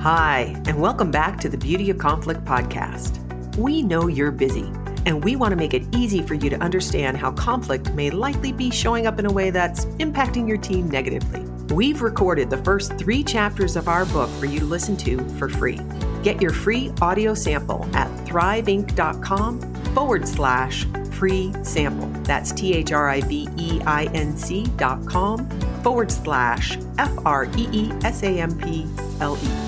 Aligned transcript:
Hi, 0.00 0.54
and 0.66 0.80
welcome 0.80 1.10
back 1.10 1.40
to 1.40 1.48
the 1.48 1.58
Beauty 1.58 1.90
of 1.90 1.98
Conflict 1.98 2.44
podcast. 2.44 3.18
We 3.56 3.82
know 3.82 4.06
you're 4.06 4.30
busy, 4.30 4.72
and 5.06 5.24
we 5.24 5.34
want 5.34 5.50
to 5.50 5.56
make 5.56 5.74
it 5.74 5.92
easy 5.92 6.22
for 6.22 6.34
you 6.34 6.48
to 6.50 6.56
understand 6.58 7.16
how 7.16 7.32
conflict 7.32 7.92
may 7.94 8.10
likely 8.10 8.52
be 8.52 8.70
showing 8.70 9.08
up 9.08 9.18
in 9.18 9.26
a 9.26 9.32
way 9.32 9.50
that's 9.50 9.86
impacting 9.96 10.46
your 10.46 10.56
team 10.56 10.88
negatively. 10.88 11.40
We've 11.74 12.00
recorded 12.00 12.48
the 12.48 12.58
first 12.58 12.96
three 12.96 13.24
chapters 13.24 13.74
of 13.74 13.88
our 13.88 14.06
book 14.06 14.30
for 14.38 14.46
you 14.46 14.60
to 14.60 14.64
listen 14.66 14.96
to 14.98 15.18
for 15.30 15.48
free. 15.48 15.80
Get 16.22 16.40
your 16.40 16.52
free 16.52 16.92
audio 17.02 17.34
sample 17.34 17.84
at 17.92 18.08
thriveinc.com 18.24 19.60
forward 19.94 20.28
slash 20.28 20.86
free 21.10 21.52
sample. 21.64 22.06
That's 22.22 22.52
T 22.52 22.72
H 22.72 22.92
R 22.92 23.08
I 23.08 23.20
V 23.22 23.48
E 23.56 23.80
I 23.84 24.04
N 24.14 24.36
C 24.36 24.64
dot 24.76 25.04
com 25.06 25.50
forward 25.82 26.12
slash 26.12 26.78
F 26.98 27.10
R 27.26 27.46
E 27.56 27.68
E 27.72 27.92
S 28.04 28.22
A 28.22 28.38
M 28.38 28.56
P 28.56 28.86
L 29.20 29.36
E. 29.42 29.67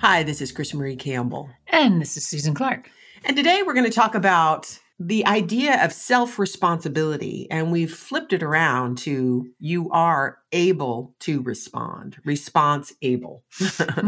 Hi, 0.00 0.22
this 0.22 0.40
is 0.40 0.50
CrisMarie 0.50 0.98
Campbell. 0.98 1.50
And 1.66 2.00
this 2.00 2.16
is 2.16 2.26
Susan 2.26 2.54
Clark. 2.54 2.88
And 3.22 3.36
today 3.36 3.62
we're 3.62 3.74
going 3.74 3.84
to 3.84 3.90
talk 3.90 4.14
about 4.14 4.78
the 4.98 5.26
idea 5.26 5.84
of 5.84 5.92
self 5.92 6.38
responsibility. 6.38 7.46
And 7.50 7.70
we've 7.70 7.92
flipped 7.94 8.32
it 8.32 8.42
around 8.42 8.96
to 8.98 9.46
you 9.58 9.90
are 9.90 10.38
able 10.52 11.14
to 11.20 11.42
respond, 11.42 12.16
response 12.24 12.94
able. 13.02 13.44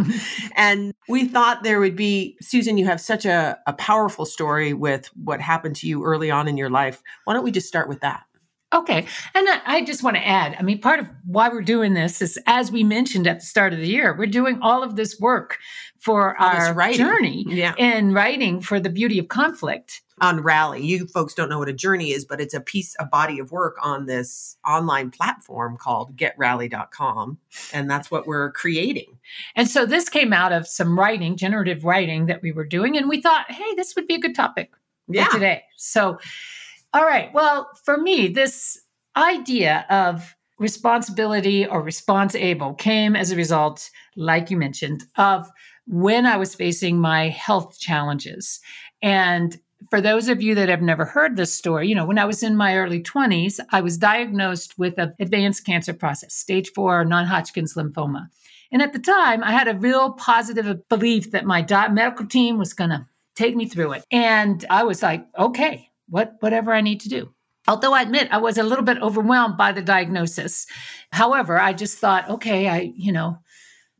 and 0.56 0.94
we 1.10 1.28
thought 1.28 1.62
there 1.62 1.78
would 1.78 1.94
be, 1.94 2.38
Susan, 2.40 2.78
you 2.78 2.86
have 2.86 2.98
such 2.98 3.26
a, 3.26 3.58
a 3.66 3.74
powerful 3.74 4.24
story 4.24 4.72
with 4.72 5.10
what 5.14 5.42
happened 5.42 5.76
to 5.76 5.86
you 5.86 6.04
early 6.04 6.30
on 6.30 6.48
in 6.48 6.56
your 6.56 6.70
life. 6.70 7.02
Why 7.26 7.34
don't 7.34 7.44
we 7.44 7.50
just 7.50 7.68
start 7.68 7.86
with 7.86 8.00
that? 8.00 8.22
Okay. 8.72 9.06
And 9.34 9.48
I 9.66 9.84
just 9.84 10.02
want 10.02 10.16
to 10.16 10.26
add 10.26 10.56
I 10.58 10.62
mean, 10.62 10.80
part 10.80 11.00
of 11.00 11.06
why 11.24 11.48
we're 11.48 11.62
doing 11.62 11.94
this 11.94 12.22
is, 12.22 12.38
as 12.46 12.72
we 12.72 12.82
mentioned 12.82 13.26
at 13.26 13.40
the 13.40 13.46
start 13.46 13.72
of 13.72 13.78
the 13.78 13.88
year, 13.88 14.16
we're 14.16 14.26
doing 14.26 14.58
all 14.62 14.82
of 14.82 14.96
this 14.96 15.20
work 15.20 15.58
for 15.98 16.36
all 16.40 16.48
our 16.48 16.92
journey 16.92 17.44
yeah. 17.48 17.74
in 17.78 18.12
writing 18.12 18.60
for 18.60 18.80
the 18.80 18.90
beauty 18.90 19.18
of 19.18 19.28
conflict. 19.28 20.02
On 20.20 20.40
Rally. 20.40 20.84
You 20.84 21.08
folks 21.08 21.34
don't 21.34 21.48
know 21.48 21.58
what 21.58 21.68
a 21.68 21.72
journey 21.72 22.12
is, 22.12 22.24
but 22.24 22.40
it's 22.40 22.54
a 22.54 22.60
piece, 22.60 22.94
a 23.00 23.04
body 23.04 23.40
of 23.40 23.50
work 23.50 23.76
on 23.82 24.06
this 24.06 24.56
online 24.64 25.10
platform 25.10 25.76
called 25.76 26.16
getrally.com. 26.16 27.38
And 27.72 27.90
that's 27.90 28.08
what 28.08 28.26
we're 28.26 28.52
creating. 28.52 29.18
And 29.56 29.68
so 29.68 29.84
this 29.84 30.08
came 30.08 30.32
out 30.32 30.52
of 30.52 30.68
some 30.68 30.96
writing, 30.96 31.36
generative 31.36 31.84
writing 31.84 32.26
that 32.26 32.40
we 32.40 32.52
were 32.52 32.66
doing. 32.66 32.96
And 32.96 33.08
we 33.08 33.20
thought, 33.20 33.50
hey, 33.50 33.74
this 33.74 33.96
would 33.96 34.06
be 34.06 34.14
a 34.14 34.20
good 34.20 34.36
topic 34.36 34.70
yeah. 35.08 35.26
today. 35.28 35.64
So, 35.76 36.18
all 36.94 37.04
right. 37.04 37.32
Well, 37.32 37.68
for 37.84 37.96
me, 37.96 38.28
this 38.28 38.80
idea 39.16 39.86
of 39.88 40.34
responsibility 40.58 41.66
or 41.66 41.82
response 41.82 42.34
able 42.34 42.74
came 42.74 43.16
as 43.16 43.32
a 43.32 43.36
result, 43.36 43.90
like 44.16 44.50
you 44.50 44.56
mentioned, 44.56 45.04
of 45.16 45.48
when 45.86 46.26
I 46.26 46.36
was 46.36 46.54
facing 46.54 46.98
my 46.98 47.28
health 47.28 47.78
challenges. 47.78 48.60
And 49.02 49.58
for 49.90 50.00
those 50.00 50.28
of 50.28 50.40
you 50.40 50.54
that 50.54 50.68
have 50.68 50.82
never 50.82 51.04
heard 51.04 51.36
this 51.36 51.52
story, 51.52 51.88
you 51.88 51.94
know, 51.94 52.06
when 52.06 52.18
I 52.18 52.24
was 52.24 52.42
in 52.42 52.56
my 52.56 52.76
early 52.76 53.02
20s, 53.02 53.58
I 53.70 53.80
was 53.80 53.98
diagnosed 53.98 54.78
with 54.78 54.98
an 54.98 55.14
advanced 55.18 55.66
cancer 55.66 55.92
process, 55.92 56.34
stage 56.34 56.70
four 56.74 57.04
non 57.04 57.26
Hodgkin's 57.26 57.74
lymphoma. 57.74 58.28
And 58.70 58.80
at 58.80 58.92
the 58.92 58.98
time, 58.98 59.42
I 59.42 59.50
had 59.52 59.68
a 59.68 59.74
real 59.74 60.12
positive 60.12 60.88
belief 60.88 61.32
that 61.32 61.44
my 61.44 61.66
medical 61.90 62.26
team 62.26 62.58
was 62.58 62.72
going 62.72 62.90
to 62.90 63.06
take 63.34 63.56
me 63.56 63.66
through 63.66 63.92
it. 63.92 64.04
And 64.10 64.64
I 64.70 64.84
was 64.84 65.02
like, 65.02 65.26
okay, 65.38 65.90
what 66.12 66.34
whatever 66.40 66.72
I 66.72 66.82
need 66.82 67.00
to 67.00 67.08
do. 67.08 67.32
Although 67.66 67.94
I 67.94 68.02
admit 68.02 68.28
I 68.30 68.38
was 68.38 68.58
a 68.58 68.62
little 68.62 68.84
bit 68.84 69.00
overwhelmed 69.00 69.56
by 69.56 69.72
the 69.72 69.82
diagnosis. 69.82 70.66
However, 71.10 71.58
I 71.58 71.72
just 71.72 71.98
thought, 71.98 72.28
okay, 72.28 72.68
I, 72.68 72.92
you 72.96 73.12
know, 73.12 73.38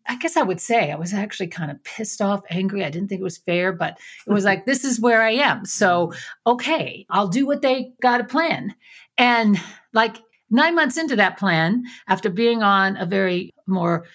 I 0.07 0.17
guess 0.17 0.37
I 0.37 0.43
would 0.43 0.61
say 0.61 0.91
I 0.91 0.97
was 0.97 1.15
actually 1.15 1.47
kind 1.47 1.71
of 1.71 1.83
pissed 1.85 2.21
off, 2.21 2.43
angry. 2.51 2.85
I 2.85 2.91
didn't 2.91 3.09
think 3.09 3.21
it 3.21 3.25
was 3.25 3.39
fair, 3.39 3.73
but 3.73 3.99
it 4.27 4.33
was 4.33 4.45
like, 4.45 4.67
this 4.67 4.85
is 4.85 5.01
where 5.01 5.23
I 5.23 5.31
am. 5.31 5.65
So, 5.65 6.13
okay, 6.47 7.07
I'll 7.09 7.29
do 7.29 7.47
what 7.47 7.63
they 7.63 7.93
got 8.03 8.19
to 8.19 8.25
plan. 8.25 8.75
And 9.17 9.59
like 9.93 10.17
nine 10.51 10.75
months 10.75 10.99
into 10.99 11.17
that 11.17 11.39
plan, 11.39 11.85
after 12.09 12.29
being 12.29 12.63
on 12.63 12.97
a 12.97 13.07
very 13.07 13.55
more 13.67 14.07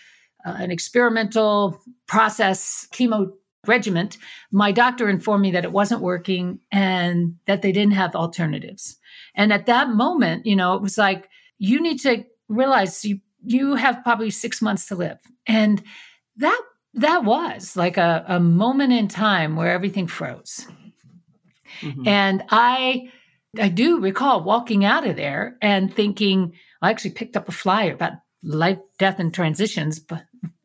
uh, 0.45 0.55
an 0.59 0.71
experimental 0.71 1.81
process 2.05 2.87
chemo 2.91 3.31
regiment, 3.67 4.17
my 4.51 4.71
doctor 4.71 5.09
informed 5.09 5.41
me 5.41 5.51
that 5.51 5.63
it 5.63 5.71
wasn't 5.71 6.01
working 6.01 6.59
and 6.71 7.35
that 7.45 7.61
they 7.61 7.71
didn't 7.71 7.93
have 7.93 8.15
alternatives. 8.15 8.97
And 9.35 9.51
at 9.53 9.65
that 9.65 9.89
moment, 9.89 10.45
you 10.45 10.55
know, 10.55 10.73
it 10.73 10.81
was 10.81 10.97
like, 10.97 11.29
you 11.57 11.81
need 11.81 11.99
to 12.01 12.23
realize 12.47 13.03
you 13.03 13.19
you 13.43 13.75
have 13.75 14.03
probably 14.03 14.29
six 14.29 14.61
months 14.61 14.87
to 14.87 14.95
live. 14.95 15.19
And 15.45 15.81
that 16.37 16.61
that 16.95 17.23
was 17.23 17.75
like 17.75 17.97
a, 17.97 18.25
a 18.27 18.39
moment 18.39 18.93
in 18.93 19.07
time 19.07 19.55
where 19.55 19.71
everything 19.71 20.07
froze. 20.07 20.67
Mm-hmm. 21.81 22.07
And 22.07 22.43
I 22.49 23.11
I 23.59 23.69
do 23.69 23.99
recall 23.99 24.43
walking 24.43 24.85
out 24.85 25.07
of 25.07 25.15
there 25.15 25.57
and 25.61 25.93
thinking, 25.93 26.53
I 26.81 26.89
actually 26.89 27.11
picked 27.11 27.37
up 27.37 27.47
a 27.47 27.51
flyer 27.51 27.93
about 27.93 28.13
life, 28.43 28.79
death, 28.99 29.19
and 29.19 29.33
transitions 29.33 29.99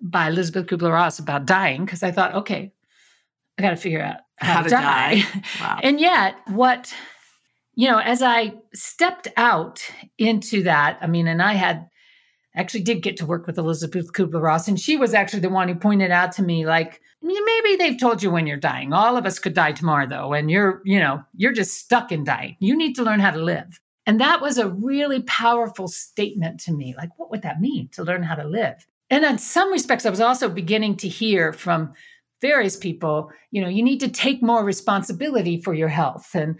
by 0.01 0.29
Elizabeth 0.29 0.67
Kubler 0.67 0.93
Ross 0.93 1.19
about 1.19 1.47
dying 1.47 1.85
because 1.85 2.03
I 2.03 2.11
thought, 2.11 2.35
okay, 2.35 2.73
I 3.59 3.63
got 3.63 3.71
to 3.71 3.77
figure 3.77 4.03
out 4.03 4.19
how, 4.37 4.55
how 4.55 4.63
to, 4.63 4.71
die. 4.71 5.21
die. 5.21 5.43
Wow. 5.61 5.81
and 5.83 6.01
yet, 6.01 6.37
what, 6.49 6.93
you 7.75 7.89
know, 7.89 7.99
as 7.99 8.23
I 8.23 8.55
stepped 8.75 9.29
out 9.37 9.83
into 10.19 10.63
that, 10.65 10.99
I 11.01 11.07
mean, 11.07 11.27
and 11.27 11.43
I 11.43 11.55
had 11.55 11.89
actually 12.55 12.83
did 12.83 13.03
get 13.03 13.17
to 13.19 13.27
work 13.27 13.47
with 13.47 13.59
Elizabeth 13.59 14.13
Kubler 14.13 14.43
Ross, 14.43 14.69
and 14.69 14.79
she 14.79 14.97
was 14.97 15.15
actually 15.15 15.41
the 15.41 15.49
one 15.49 15.69
who 15.69 15.75
pointed 15.75 16.11
out 16.11 16.33
to 16.33 16.43
me, 16.43 16.67
like, 16.67 17.01
maybe 17.23 17.77
they've 17.77 18.01
told 18.01 18.23
you 18.23 18.31
when 18.31 18.47
you're 18.47 18.57
dying. 18.57 18.93
All 18.93 19.17
of 19.17 19.27
us 19.27 19.39
could 19.39 19.55
die 19.55 19.73
tomorrow, 19.73 20.07
though, 20.07 20.33
and 20.33 20.51
you're, 20.51 20.83
you 20.85 20.99
know, 20.99 21.23
you're 21.37 21.53
just 21.53 21.79
stuck 21.79 22.13
in 22.13 22.25
dying. 22.25 22.57
You 22.59 22.77
need 22.77 22.95
to 22.97 23.03
learn 23.03 23.21
how 23.21 23.31
to 23.31 23.43
live. 23.43 23.81
And 24.07 24.21
that 24.21 24.41
was 24.41 24.59
a 24.59 24.69
really 24.69 25.23
powerful 25.23 25.87
statement 25.87 26.61
to 26.61 26.73
me. 26.73 26.95
Like, 26.97 27.11
what 27.17 27.31
would 27.31 27.43
that 27.43 27.61
mean 27.61 27.89
to 27.93 28.03
learn 28.03 28.23
how 28.23 28.35
to 28.35 28.45
live? 28.45 28.85
And 29.11 29.25
in 29.25 29.39
some 29.39 29.71
respects, 29.71 30.05
I 30.05 30.11
was 30.11 30.21
also 30.21 30.49
beginning 30.49 30.97
to 30.97 31.09
hear 31.09 31.53
from 31.53 31.93
various 32.43 32.77
people, 32.77 33.31
you 33.53 33.63
know, 33.63 33.69
you 33.69 33.83
need 33.83 34.01
to 34.01 34.09
take 34.09 34.43
more 34.43 34.65
responsibility 34.65 35.63
for 35.63 35.73
your 35.73 35.89
health. 35.89 36.35
And 36.35 36.59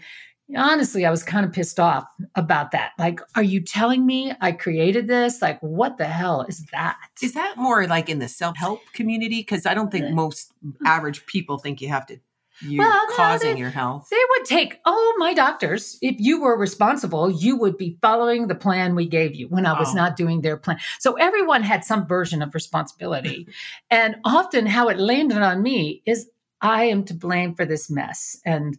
honestly, 0.57 1.05
I 1.05 1.11
was 1.11 1.23
kind 1.23 1.45
of 1.45 1.51
pissed 1.51 1.79
off 1.79 2.05
about 2.35 2.71
that. 2.71 2.91
Like, 2.97 3.19
are 3.35 3.43
you 3.43 3.61
telling 3.61 4.05
me 4.05 4.33
I 4.41 4.53
created 4.53 5.07
this? 5.07 5.41
Like, 5.41 5.59
what 5.61 5.97
the 5.97 6.05
hell 6.05 6.41
is 6.47 6.65
that? 6.71 6.97
Is 7.21 7.33
that 7.33 7.55
more 7.57 7.85
like 7.85 8.09
in 8.09 8.19
the 8.19 8.27
self 8.27 8.57
help 8.57 8.79
community? 8.93 9.41
Because 9.41 9.65
I 9.65 9.73
don't 9.73 9.91
think 9.91 10.09
most 10.11 10.53
mm. 10.65 10.73
average 10.85 11.25
people 11.27 11.59
think 11.59 11.81
you 11.81 11.89
have 11.89 12.05
to 12.07 12.17
you 12.61 12.79
well, 12.79 13.05
causing 13.11 13.49
no, 13.49 13.53
they, 13.55 13.59
your 13.59 13.69
health. 13.69 14.07
They 14.09 14.21
would 14.29 14.45
take, 14.45 14.79
oh, 14.85 15.15
my 15.17 15.33
doctors, 15.33 15.97
if 16.01 16.15
you 16.19 16.41
were 16.41 16.57
responsible, 16.57 17.29
you 17.31 17.57
would 17.57 17.77
be 17.77 17.97
following 18.01 18.47
the 18.47 18.55
plan 18.55 18.95
we 18.95 19.07
gave 19.07 19.35
you 19.35 19.47
when 19.47 19.65
I 19.65 19.77
was 19.77 19.89
oh. 19.91 19.95
not 19.95 20.15
doing 20.15 20.41
their 20.41 20.57
plan. 20.57 20.79
So 20.99 21.13
everyone 21.13 21.63
had 21.63 21.83
some 21.83 22.07
version 22.07 22.41
of 22.41 22.53
responsibility. 22.53 23.47
and 23.89 24.15
often 24.23 24.65
how 24.65 24.89
it 24.89 24.99
landed 24.99 25.41
on 25.41 25.61
me 25.61 26.01
is 26.05 26.29
I 26.61 26.85
am 26.85 27.03
to 27.05 27.13
blame 27.13 27.55
for 27.55 27.65
this 27.65 27.89
mess. 27.89 28.39
And 28.45 28.77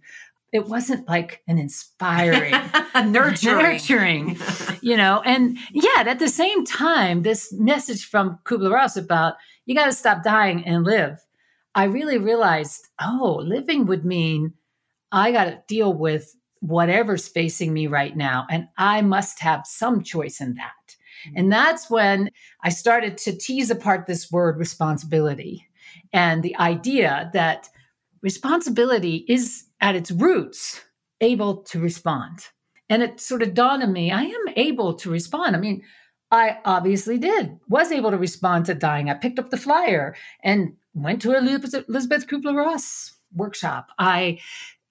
it 0.53 0.67
wasn't 0.67 1.09
like 1.09 1.43
an 1.49 1.59
inspiring, 1.59 2.55
nurturing, 2.95 3.59
nurturing, 3.59 4.39
you 4.83 4.97
know. 4.97 5.21
And 5.25 5.59
yet, 5.73 6.07
at 6.07 6.21
the 6.21 6.29
same 6.29 6.65
time, 6.65 7.23
this 7.23 7.53
message 7.53 8.07
from 8.07 8.39
Kubler 8.45 8.73
Ross 8.73 8.97
about 8.97 9.34
you 9.67 9.75
got 9.75 9.87
to 9.87 9.93
stop 9.93 10.23
dying 10.23 10.65
and 10.65 10.84
live 10.84 11.19
I 11.75 11.85
really 11.85 12.19
realized, 12.19 12.89
oh, 13.01 13.41
living 13.45 13.87
would 13.87 14.05
mean 14.05 14.55
I 15.12 15.33
got 15.33 15.45
to 15.45 15.62
deal 15.69 15.93
with 15.93 16.35
whatever's 16.61 17.29
facing 17.29 17.73
me 17.73 17.87
right 17.87 18.17
now. 18.17 18.47
And 18.51 18.69
I 18.79 19.03
must 19.03 19.41
have 19.41 19.66
some 19.66 20.03
choice 20.03 20.41
in 20.41 20.54
that. 20.54 20.72
Mm-hmm. 21.27 21.37
And 21.37 21.53
that's 21.53 21.91
when 21.91 22.31
I 22.63 22.71
started 22.71 23.19
to 23.19 23.37
tease 23.37 23.71
apart 23.71 24.07
this 24.07 24.31
word 24.31 24.59
responsibility 24.59 25.69
and 26.13 26.43
the 26.43 26.57
idea 26.57 27.31
that 27.34 27.69
responsibility 28.22 29.25
is 29.28 29.65
at 29.81 29.95
its 29.95 30.10
roots 30.10 30.83
able 31.21 31.59
to 31.65 31.78
respond. 31.78 32.47
And 32.89 33.03
it 33.03 33.21
sort 33.21 33.43
of 33.43 33.54
dawned 33.54 33.83
on 33.83 33.93
me 33.93 34.10
I 34.10 34.22
am 34.22 34.48
able 34.57 34.95
to 34.95 35.10
respond. 35.10 35.54
I 35.57 35.59
mean, 35.59 35.83
I 36.31 36.59
obviously 36.65 37.19
did, 37.19 37.59
was 37.69 37.93
able 37.93 38.10
to 38.10 38.19
respond 38.19 38.66
to 38.66 38.75
dying. 38.75 39.09
I 39.09 39.15
picked 39.15 39.39
up 39.39 39.51
the 39.51 39.57
flyer 39.57 40.16
and 40.43 40.75
went 40.95 41.23
to 41.23 41.33
a 41.33 41.39
Elizabeth 41.39 42.27
Kubler 42.27 42.57
Ross 42.57 43.13
workshop. 43.35 43.89
I 43.99 44.39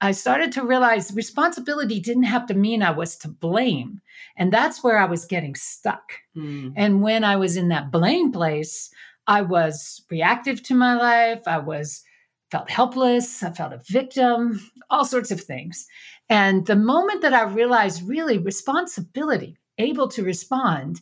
I 0.02 0.12
started 0.12 0.52
to 0.52 0.66
realize 0.66 1.14
responsibility 1.14 2.02
didn't 2.02 2.24
have 2.24 2.46
to 2.48 2.54
mean 2.54 2.84
I 2.84 2.92
was 2.92 3.16
to 3.20 3.30
blame. 3.30 4.02
And 4.36 4.52
that's 4.52 4.84
where 4.84 4.98
I 4.98 5.06
was 5.06 5.24
getting 5.24 5.56
stuck. 5.56 6.12
Mm. 6.36 6.74
And 6.76 7.02
when 7.02 7.24
I 7.24 7.38
was 7.38 7.56
in 7.56 7.70
that 7.70 7.90
blame 7.90 8.34
place, 8.34 8.90
I 9.28 9.44
was 9.44 10.04
reactive 10.12 10.62
to 10.64 10.76
my 10.76 10.96
life. 10.96 11.44
I 11.48 11.60
was 11.60 12.04
felt 12.52 12.70
helpless. 12.70 13.42
I 13.44 13.52
felt 13.52 13.72
a 13.72 13.82
victim, 13.88 14.60
all 14.90 15.06
sorts 15.06 15.32
of 15.32 15.40
things. 15.40 15.88
And 16.28 16.66
the 16.66 16.76
moment 16.76 17.22
that 17.22 17.34
I 17.34 17.44
realized 17.44 18.08
really 18.08 18.38
responsibility, 18.38 19.58
able 19.78 20.10
to 20.10 20.24
respond, 20.24 21.00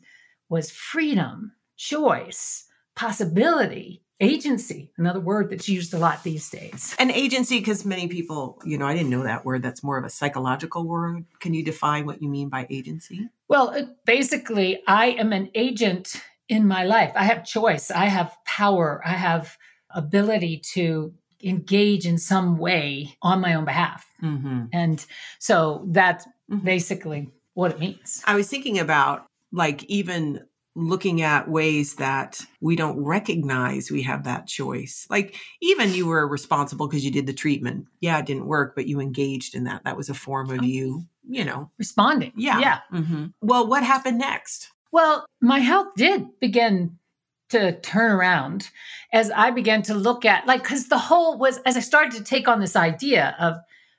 was 0.49 0.69
freedom, 0.69 1.53
choice, 1.75 2.65
possibility, 2.95 4.03
agency, 4.21 4.91
another 4.97 5.19
word 5.19 5.49
that's 5.49 5.67
used 5.67 5.93
a 5.93 5.97
lot 5.97 6.23
these 6.23 6.49
days. 6.49 6.95
And 6.99 7.11
agency, 7.11 7.59
because 7.59 7.83
many 7.83 8.07
people, 8.07 8.61
you 8.63 8.77
know, 8.77 8.85
I 8.85 8.93
didn't 8.93 9.09
know 9.09 9.23
that 9.23 9.43
word. 9.43 9.63
That's 9.63 9.83
more 9.83 9.97
of 9.97 10.05
a 10.05 10.09
psychological 10.09 10.87
word. 10.87 11.25
Can 11.39 11.53
you 11.53 11.63
define 11.63 12.05
what 12.05 12.21
you 12.21 12.29
mean 12.29 12.49
by 12.49 12.67
agency? 12.69 13.29
Well, 13.47 13.95
basically, 14.05 14.81
I 14.87 15.07
am 15.07 15.33
an 15.33 15.49
agent 15.55 16.21
in 16.47 16.67
my 16.67 16.83
life. 16.83 17.11
I 17.15 17.23
have 17.23 17.45
choice, 17.45 17.91
I 17.91 18.05
have 18.05 18.35
power, 18.45 19.01
I 19.05 19.13
have 19.13 19.57
ability 19.89 20.61
to 20.73 21.13
engage 21.43 22.05
in 22.05 22.17
some 22.17 22.57
way 22.57 23.15
on 23.21 23.41
my 23.41 23.55
own 23.55 23.65
behalf. 23.65 24.05
Mm-hmm. 24.21 24.65
And 24.71 25.03
so 25.39 25.87
that's 25.89 26.25
mm-hmm. 26.49 26.65
basically 26.65 27.29
what 27.53 27.71
it 27.71 27.79
means. 27.79 28.21
I 28.25 28.35
was 28.35 28.47
thinking 28.47 28.79
about 28.79 29.25
like 29.51 29.83
even 29.85 30.45
looking 30.75 31.21
at 31.21 31.49
ways 31.49 31.95
that 31.95 32.39
we 32.61 32.75
don't 32.75 32.97
recognize 33.03 33.91
we 33.91 34.01
have 34.01 34.23
that 34.23 34.47
choice. 34.47 35.05
Like 35.09 35.35
even 35.61 35.93
you 35.93 36.07
were 36.07 36.27
responsible 36.27 36.87
because 36.87 37.03
you 37.03 37.11
did 37.11 37.25
the 37.25 37.33
treatment. 37.33 37.87
Yeah, 37.99 38.19
it 38.19 38.25
didn't 38.25 38.45
work, 38.45 38.73
but 38.75 38.87
you 38.87 38.99
engaged 38.99 39.53
in 39.53 39.65
that. 39.65 39.83
That 39.83 39.97
was 39.97 40.09
a 40.09 40.13
form 40.13 40.49
of 40.49 40.63
you, 40.63 41.03
you 41.27 41.43
know, 41.43 41.69
responding. 41.77 42.31
Yeah. 42.35 42.59
Yeah. 42.59 42.79
Mm-hmm. 42.93 43.25
Well, 43.41 43.67
what 43.67 43.83
happened 43.83 44.19
next? 44.19 44.69
Well, 44.91 45.25
my 45.41 45.59
health 45.59 45.89
did 45.95 46.27
begin 46.39 46.97
to 47.49 47.77
turn 47.81 48.11
around 48.11 48.69
as 49.11 49.29
I 49.31 49.51
began 49.51 49.81
to 49.83 49.93
look 49.93 50.23
at 50.23 50.47
like 50.47 50.63
because 50.63 50.87
the 50.87 50.97
whole 50.97 51.37
was 51.37 51.57
as 51.59 51.75
I 51.75 51.81
started 51.81 52.13
to 52.13 52.23
take 52.23 52.47
on 52.47 52.61
this 52.61 52.77
idea 52.77 53.35
of 53.39 53.57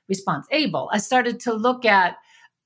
response 0.09 0.47
able, 0.51 0.89
I 0.91 0.97
started 0.97 1.39
to 1.41 1.53
look 1.53 1.85
at, 1.85 2.17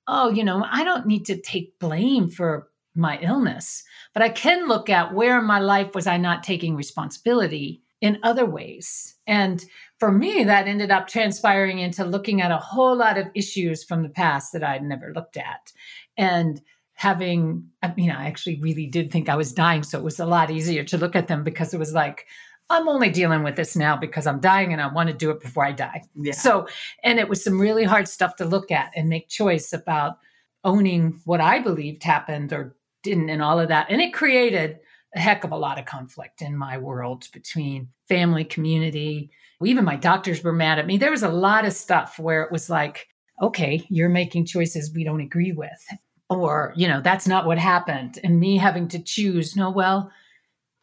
oh, 0.07 0.29
you 0.29 0.45
know, 0.45 0.65
I 0.69 0.85
don't 0.85 1.05
need 1.05 1.25
to 1.25 1.37
take 1.37 1.77
blame 1.79 2.29
for 2.29 2.69
my 2.97 3.19
illness, 3.19 3.83
but 4.13 4.23
I 4.23 4.29
can 4.29 4.67
look 4.67 4.89
at 4.89 5.13
where 5.13 5.39
in 5.39 5.45
my 5.45 5.59
life 5.59 5.93
was 5.93 6.07
I 6.07 6.17
not 6.17 6.43
taking 6.43 6.75
responsibility 6.75 7.81
in 8.01 8.19
other 8.23 8.45
ways. 8.45 9.15
And 9.25 9.63
for 9.99 10.11
me, 10.11 10.43
that 10.43 10.67
ended 10.67 10.91
up 10.91 11.07
transpiring 11.07 11.79
into 11.79 12.05
looking 12.05 12.41
at 12.41 12.51
a 12.51 12.57
whole 12.57 12.95
lot 12.95 13.17
of 13.17 13.27
issues 13.33 13.83
from 13.83 14.03
the 14.03 14.09
past 14.09 14.53
that 14.53 14.63
I'd 14.63 14.83
never 14.83 15.13
looked 15.13 15.37
at. 15.37 15.71
And 16.15 16.61
having, 16.93 17.67
I 17.81 17.93
mean, 17.95 18.11
I 18.11 18.27
actually 18.27 18.59
really 18.59 18.87
did 18.87 19.11
think 19.11 19.29
I 19.29 19.35
was 19.35 19.53
dying. 19.53 19.83
So 19.83 19.97
it 19.97 20.03
was 20.03 20.19
a 20.19 20.25
lot 20.25 20.51
easier 20.51 20.83
to 20.85 20.97
look 20.97 21.15
at 21.15 21.27
them 21.27 21.43
because 21.43 21.73
it 21.73 21.79
was 21.79 21.93
like, 21.93 22.25
I'm 22.69 22.87
only 22.87 23.09
dealing 23.09 23.43
with 23.43 23.55
this 23.55 23.75
now 23.75 23.95
because 23.95 24.27
I'm 24.27 24.39
dying 24.39 24.73
and 24.73 24.81
I 24.81 24.87
want 24.87 25.09
to 25.09 25.15
do 25.15 25.31
it 25.31 25.39
before 25.39 25.65
I 25.65 25.71
die. 25.71 26.01
Yeah. 26.15 26.33
So, 26.33 26.67
and 27.03 27.17
it 27.19 27.29
was 27.29 27.43
some 27.43 27.59
really 27.59 27.83
hard 27.83 28.07
stuff 28.07 28.35
to 28.37 28.45
look 28.45 28.71
at 28.71 28.91
and 28.95 29.09
make 29.09 29.29
choice 29.29 29.73
about 29.73 30.17
owning 30.63 31.21
what 31.25 31.39
I 31.39 31.59
believed 31.59 32.03
happened 32.03 32.51
or 32.51 32.75
didn't 33.07 33.29
and 33.29 33.41
all 33.41 33.59
of 33.59 33.69
that. 33.69 33.87
And 33.89 34.01
it 34.01 34.13
created 34.13 34.79
a 35.15 35.19
heck 35.19 35.43
of 35.43 35.51
a 35.51 35.57
lot 35.57 35.79
of 35.79 35.85
conflict 35.85 36.41
in 36.41 36.57
my 36.57 36.77
world 36.77 37.27
between 37.31 37.89
family, 38.09 38.43
community. 38.43 39.31
Even 39.63 39.85
my 39.85 39.95
doctors 39.95 40.43
were 40.43 40.53
mad 40.53 40.77
at 40.77 40.85
me. 40.85 40.97
There 40.97 41.11
was 41.11 41.23
a 41.23 41.29
lot 41.29 41.65
of 41.65 41.73
stuff 41.73 42.19
where 42.19 42.43
it 42.43 42.51
was 42.51 42.69
like, 42.69 43.07
okay, 43.41 43.85
you're 43.89 44.09
making 44.09 44.45
choices 44.45 44.93
we 44.93 45.03
don't 45.03 45.21
agree 45.21 45.53
with. 45.53 45.85
Or, 46.29 46.73
you 46.75 46.87
know, 46.87 47.01
that's 47.01 47.27
not 47.27 47.45
what 47.45 47.57
happened. 47.57 48.19
And 48.23 48.39
me 48.39 48.57
having 48.57 48.89
to 48.89 48.99
choose, 49.01 49.55
no, 49.55 49.69
well, 49.69 50.11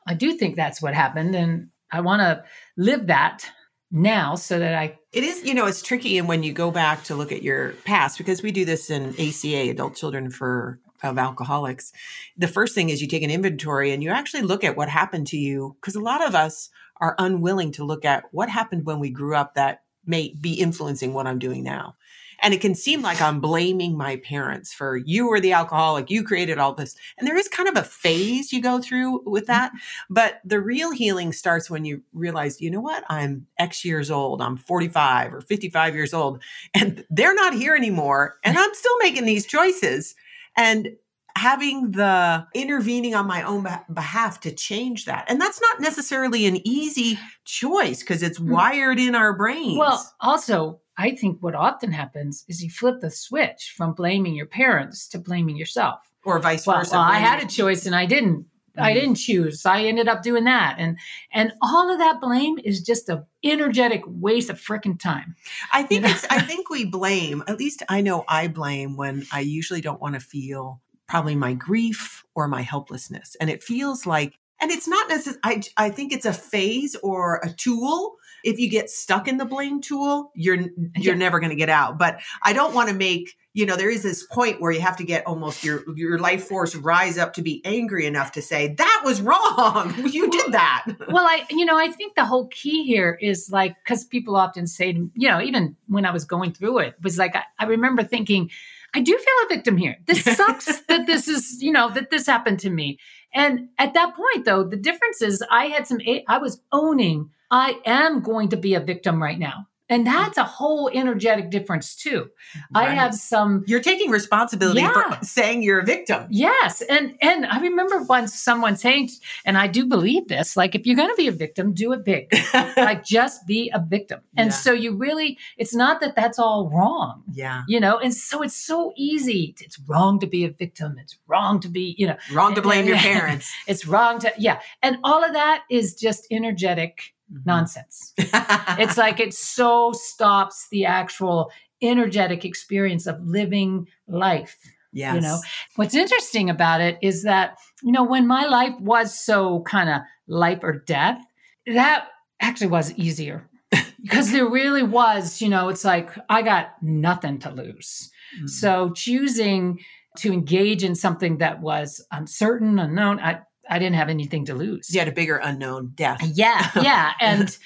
I 0.07 0.15
do 0.15 0.35
think 0.35 0.57
that's 0.57 0.81
what 0.81 0.95
happened. 0.95 1.35
And 1.35 1.69
I 1.93 2.01
want 2.01 2.21
to 2.21 2.45
live 2.77 3.09
that 3.09 3.47
now 3.91 4.35
so 4.35 4.59
that 4.59 4.75
I. 4.75 4.99
It 5.13 5.23
is, 5.25 5.45
you 5.45 5.55
know, 5.55 5.67
it's 5.67 5.83
tricky. 5.83 6.17
And 6.17 6.27
when 6.27 6.43
you 6.43 6.53
go 6.53 6.71
back 6.71 7.05
to 7.05 7.15
look 7.15 7.31
at 7.31 7.43
your 7.43 7.73
past, 7.85 8.17
because 8.17 8.43
we 8.43 8.53
do 8.53 8.65
this 8.65 8.89
in 8.89 9.11
ACA, 9.21 9.71
Adult 9.71 9.97
Children 9.97 10.31
for 10.31 10.81
of 11.05 11.19
alcoholics, 11.19 11.93
the 12.37 12.49
first 12.49 12.75
thing 12.75 12.91
is 12.91 13.01
you 13.01 13.09
take 13.09 13.23
an 13.23 13.31
inventory 13.31 13.93
and 13.93 14.03
you 14.03 14.11
actually 14.11 14.43
look 14.43 14.65
at 14.65 14.77
what 14.77 14.89
happened 14.89 15.27
to 15.29 15.37
you. 15.37 15.77
Because 15.81 15.95
a 15.95 16.01
lot 16.01 16.27
of 16.27 16.35
us 16.35 16.71
are 17.01 17.15
unwilling 17.19 17.73
to 17.73 17.85
look 17.85 18.05
at 18.05 18.25
what 18.31 18.49
happened 18.49 18.87
when 18.87 18.99
we 18.99 19.11
grew 19.11 19.35
up 19.35 19.55
that 19.55 19.83
may 20.07 20.35
be 20.41 20.55
influencing 20.55 21.13
what 21.13 21.27
I'm 21.27 21.39
doing 21.39 21.63
now. 21.65 21.97
And 22.41 22.53
it 22.53 22.61
can 22.61 22.75
seem 22.75 23.01
like 23.01 23.21
I'm 23.21 23.41
blaming 23.41 23.97
my 23.97 24.17
parents 24.17 24.73
for 24.73 24.97
you 24.97 25.29
were 25.29 25.41
the 25.41 25.53
alcoholic, 25.53 26.11
you 26.11 26.23
created 26.23 26.59
all 26.59 26.75
this. 26.75 26.95
And 27.17 27.27
there 27.27 27.37
is 27.37 27.49
kind 27.49 27.69
of 27.69 27.77
a 27.77 27.83
phase 27.83 28.53
you 28.53 28.61
go 28.61 28.81
through 28.81 29.23
with 29.25 29.47
that. 29.47 29.71
Mm-hmm. 29.71 30.15
But 30.15 30.41
the 30.45 30.61
real 30.61 30.91
healing 30.91 31.33
starts 31.33 31.71
when 31.71 31.85
you 31.85 32.03
realize, 32.13 32.61
you 32.61 32.71
know 32.71 32.81
what? 32.81 33.05
I'm 33.09 33.47
X 33.59 33.85
years 33.85 34.11
old, 34.11 34.43
I'm 34.43 34.57
45 34.57 35.33
or 35.33 35.41
55 35.41 35.95
years 35.95 36.13
old, 36.13 36.43
and 36.75 37.05
they're 37.09 37.35
not 37.35 37.55
here 37.55 37.75
anymore. 37.75 38.37
And 38.45 38.59
I'm 38.59 38.75
still 38.75 38.99
making 38.99 39.25
these 39.25 39.47
choices. 39.47 40.15
And 40.57 40.97
having 41.37 41.91
the 41.91 42.47
intervening 42.55 43.15
on 43.15 43.27
my 43.27 43.43
own 43.43 43.67
behalf 43.93 44.41
to 44.41 44.53
change 44.53 45.05
that. 45.07 45.25
And 45.29 45.41
that's 45.41 45.61
not 45.61 45.81
necessarily 45.81 46.47
an 46.47 46.67
easy 46.67 47.19
choice 47.45 48.01
because 48.01 48.23
it's 48.23 48.39
mm. 48.39 48.51
wired 48.51 49.01
in 49.01 49.15
our 49.15 49.37
brains. 49.37 49.79
Well, 49.79 50.15
also, 50.21 50.81
I 50.97 51.11
think 51.11 51.39
what 51.41 51.55
often 51.55 51.91
happens 51.91 52.45
is 52.49 52.63
you 52.63 52.71
flip 52.71 53.01
the 53.01 53.11
switch 53.11 53.75
from 53.77 53.95
blaming 53.95 54.35
your 54.35 54.47
parents 54.47 55.09
to 55.09 55.19
blaming 55.19 55.57
yourself. 55.57 56.01
Or 56.25 56.39
vice 56.39 56.65
versa. 56.65 56.93
Well, 56.93 57.03
I 57.03 57.19
had 57.19 57.43
a 57.43 57.47
choice 57.47 57.85
and 57.85 57.95
I 57.95 58.07
didn't. 58.07 58.47
Mm-hmm. 58.77 58.85
I 58.85 58.95
didn't 58.95 59.15
choose. 59.17 59.65
I 59.65 59.85
ended 59.85 60.09
up 60.09 60.23
doing 60.23 60.45
that. 60.45 60.77
And 60.79 60.99
and 61.33 61.53
all 61.63 61.93
of 61.93 61.99
that 61.99 62.21
blame 62.21 62.59
is 62.65 62.83
just 62.83 63.09
a 63.09 63.25
energetic 63.45 64.03
waste 64.07 64.51
of 64.51 64.61
freaking 64.61 64.99
time. 64.99 65.37
I 65.73 65.83
think 65.85 66.03
you 66.03 66.09
know? 66.09 66.15
it's 66.15 66.25
I 66.31 66.41
think 66.41 66.71
we 66.71 66.85
blame, 66.85 67.45
at 67.47 67.59
least 67.59 67.83
I 67.89 68.01
know 68.01 68.25
I 68.29 68.49
blame 68.49 68.97
when 68.97 69.27
I 69.33 69.41
usually 69.41 69.81
don't 69.81 70.01
want 70.01 70.15
to 70.15 70.21
feel 70.21 70.81
probably 71.09 71.37
my 71.37 71.53
grief 71.53 72.25
or 72.35 72.49
my 72.49 72.63
helplessness. 72.63 73.37
And 73.41 73.49
it 73.49 73.63
feels 73.63 74.07
like 74.07 74.39
and 74.61 74.71
it's 74.71 74.89
not 74.89 75.09
necessarily 75.09 75.41
I 75.45 75.63
I 75.77 75.91
think 75.91 76.13
it's 76.13 76.27
a 76.27 76.33
phase 76.33 76.97
or 76.97 77.41
a 77.45 77.53
tool 77.53 78.17
if 78.45 78.59
you 78.59 78.69
get 78.69 78.91
stuck 78.91 79.27
in 79.27 79.39
the 79.39 79.45
blame 79.45 79.81
tool, 79.81 80.31
you're 80.35 80.57
you're 80.57 80.69
yeah. 80.97 81.15
never 81.15 81.41
going 81.41 81.51
to 81.51 81.57
get 81.57 81.71
out. 81.71 81.99
But 81.99 82.21
I 82.43 82.53
don't 82.53 82.75
want 82.75 82.91
to 82.91 82.95
make 82.95 83.35
you 83.55 83.65
know 83.65 83.77
there 83.77 83.89
is 83.89 84.03
this 84.03 84.27
point 84.27 84.61
where 84.61 84.73
you 84.73 84.81
have 84.81 84.97
to 84.97 85.05
get 85.05 85.27
almost 85.27 85.65
your 85.65 85.83
your 85.97 86.19
life 86.19 86.45
force 86.45 86.75
rise 86.75 87.17
up 87.17 87.33
to 87.35 87.43
be 87.43 87.63
angry 87.65 88.05
enough 88.05 88.33
to 88.33 88.43
say 88.43 88.75
that 88.75 89.03
was 89.05 89.23
wrong. 89.23 89.95
you 90.11 90.31
did 90.31 90.53
that. 90.53 90.85
well, 91.09 91.25
I 91.25 91.47
you 91.51 91.65
know 91.65 91.79
I 91.79 91.91
think 91.91 92.15
the 92.15 92.25
whole 92.25 92.49
key 92.49 92.85
here 92.85 93.17
is 93.23 93.51
like 93.51 93.77
because 93.85 94.05
people 94.05 94.37
often 94.37 94.67
say 94.67 94.91
you 95.15 95.29
know 95.29 95.41
even 95.41 95.77
when 95.87 96.05
I 96.05 96.11
was 96.11 96.25
going 96.25 96.53
through 96.53 96.79
it 96.79 96.97
was 97.03 97.17
like 97.17 97.35
I, 97.35 97.45
I 97.59 97.65
remember 97.65 98.03
thinking. 98.03 98.51
I 98.97 99.01
do 99.01 99.11
feel 99.11 99.47
a 99.47 99.49
victim 99.53 99.77
here. 99.77 99.97
This 100.07 100.23
sucks 100.37 100.83
that 100.83 101.09
this 101.09 101.27
is, 101.27 101.61
you 101.61 101.73
know, 101.73 101.91
that 101.95 102.11
this 102.11 102.29
happened 102.29 102.61
to 102.61 102.71
me. 102.71 103.01
And 103.35 103.71
at 103.77 103.93
that 103.95 104.15
point, 104.15 104.45
though, 104.45 104.63
the 104.63 104.77
difference 104.77 105.21
is 105.21 105.43
I 105.51 105.65
had 105.65 105.89
some, 105.89 105.99
I 106.29 106.39
was 106.39 106.61
owning 106.71 107.31
I 107.51 107.79
am 107.85 108.21
going 108.21 108.49
to 108.49 108.57
be 108.57 108.75
a 108.75 108.81
victim 108.81 109.23
right 109.23 109.39
now. 109.39 109.69
And 109.91 110.07
that's 110.07 110.39
a 110.39 110.45
whole 110.45 110.91
energetic 110.93 111.51
difference 111.51 111.95
too. 111.95 112.31
Right. 112.75 112.89
I 112.89 112.95
have 112.95 113.15
some 113.15 113.65
You're 113.67 113.83
taking 113.83 114.11
responsibility 114.11 114.81
yeah. 114.81 115.19
for 115.19 115.25
saying 115.25 115.63
you're 115.63 115.81
a 115.81 115.85
victim. 115.85 116.27
Yes. 116.31 116.81
And 116.83 117.17
and 117.21 117.45
I 117.45 117.61
remember 117.61 118.03
once 118.03 118.35
someone 118.35 118.77
saying 118.77 119.11
and 119.45 119.59
I 119.59 119.67
do 119.67 119.87
believe 119.87 120.29
this, 120.29 120.57
like 120.57 120.75
if 120.75 120.87
you're 120.87 120.97
going 120.97 121.11
to 121.11 121.17
be 121.17 121.29
a 121.29 121.33
victim, 121.33 121.75
do 121.75 121.93
it 121.93 122.05
big. 122.05 122.33
like 122.77 123.05
just 123.05 123.47
be 123.47 123.71
a 123.75 123.85
victim. 123.87 124.21
And 124.37 124.51
yeah. 124.51 124.57
so 124.57 124.73
you 124.73 124.97
really 124.97 125.39
it's 125.59 125.75
not 125.75 126.01
that 126.01 126.17
that's 126.17 126.39
all 126.39 126.71
wrong. 126.71 127.23
Yeah. 127.33 127.63
You 127.69 127.79
know, 127.79 127.99
and 127.99 128.15
so 128.15 128.43
it's 128.43 128.57
so 128.57 128.93
easy. 128.97 129.55
It's 129.61 129.79
wrong 129.87 130.19
to 130.21 130.27
be 130.27 130.45
a 130.45 130.51
victim. 130.51 130.97
It's 130.99 131.19
wrong 131.27 131.61
to 131.61 131.69
be, 131.69 131.95
you 131.99 132.07
know, 132.07 132.17
wrong 132.33 132.55
to 132.55 132.63
blame 132.63 132.87
your 132.89 132.97
parents. 132.97 133.53
it's 133.67 133.87
wrong 133.87 134.19
to 134.21 134.33
yeah. 134.39 134.61
And 134.83 134.97
all 135.05 135.23
of 135.23 135.35
that 135.35 135.65
is 135.71 135.95
just 135.95 136.27
energetic 136.31 137.14
mm-hmm. 137.33 137.43
nonsense. 137.45 138.13
it's 138.17 138.97
like 138.97 139.21
it 139.21 139.35
so 139.35 139.93
stops 139.93 140.69
the 140.71 140.85
actual 140.85 141.51
energetic 141.83 142.45
experience 142.45 143.07
of 143.07 143.21
living 143.23 143.87
life. 144.09 144.57
Yes. 144.93 145.17
You 145.17 145.21
know, 145.23 145.41
what's 145.77 145.95
interesting 145.95 146.49
about 146.49 146.81
it 146.81 146.99
is 147.03 147.25
that, 147.25 147.59
you 147.83 147.91
know, 147.91 148.05
when 148.05 148.27
my 148.27 148.45
life 148.47 148.75
was 148.79 149.19
so 149.19 149.63
kind 149.63 149.91
of 149.91 150.03
life 150.29 150.61
or 150.63 150.85
death, 150.87 151.21
that 151.67 152.09
actually 152.41 152.69
was 152.69 152.93
easier 152.95 153.49
because 154.03 154.31
there 154.31 154.49
really 154.49 154.85
was, 154.85 155.43
you 155.43 155.49
know, 155.49 155.69
it's 155.69 155.85
like 155.85 156.11
I 156.29 156.43
got 156.43 156.81
nothing 156.81 157.41
to 157.41 157.51
lose. 157.51 158.11
Mm-hmm. 158.37 158.47
So 158.47 158.91
choosing 158.91 159.81
to 160.19 160.33
engage 160.33 160.85
in 160.85 160.95
something 160.95 161.39
that 161.39 161.61
was 161.61 162.05
uncertain, 162.13 162.79
unknown, 162.79 163.19
I, 163.19 163.41
I 163.69 163.79
didn't 163.79 163.97
have 163.97 164.09
anything 164.09 164.45
to 164.47 164.55
lose. 164.55 164.93
You 164.93 165.01
had 165.01 165.09
a 165.09 165.13
bigger 165.13 165.37
unknown 165.37 165.93
death. 165.95 166.21
Yeah, 166.35 166.71
yeah. 166.83 167.13
And 167.21 167.57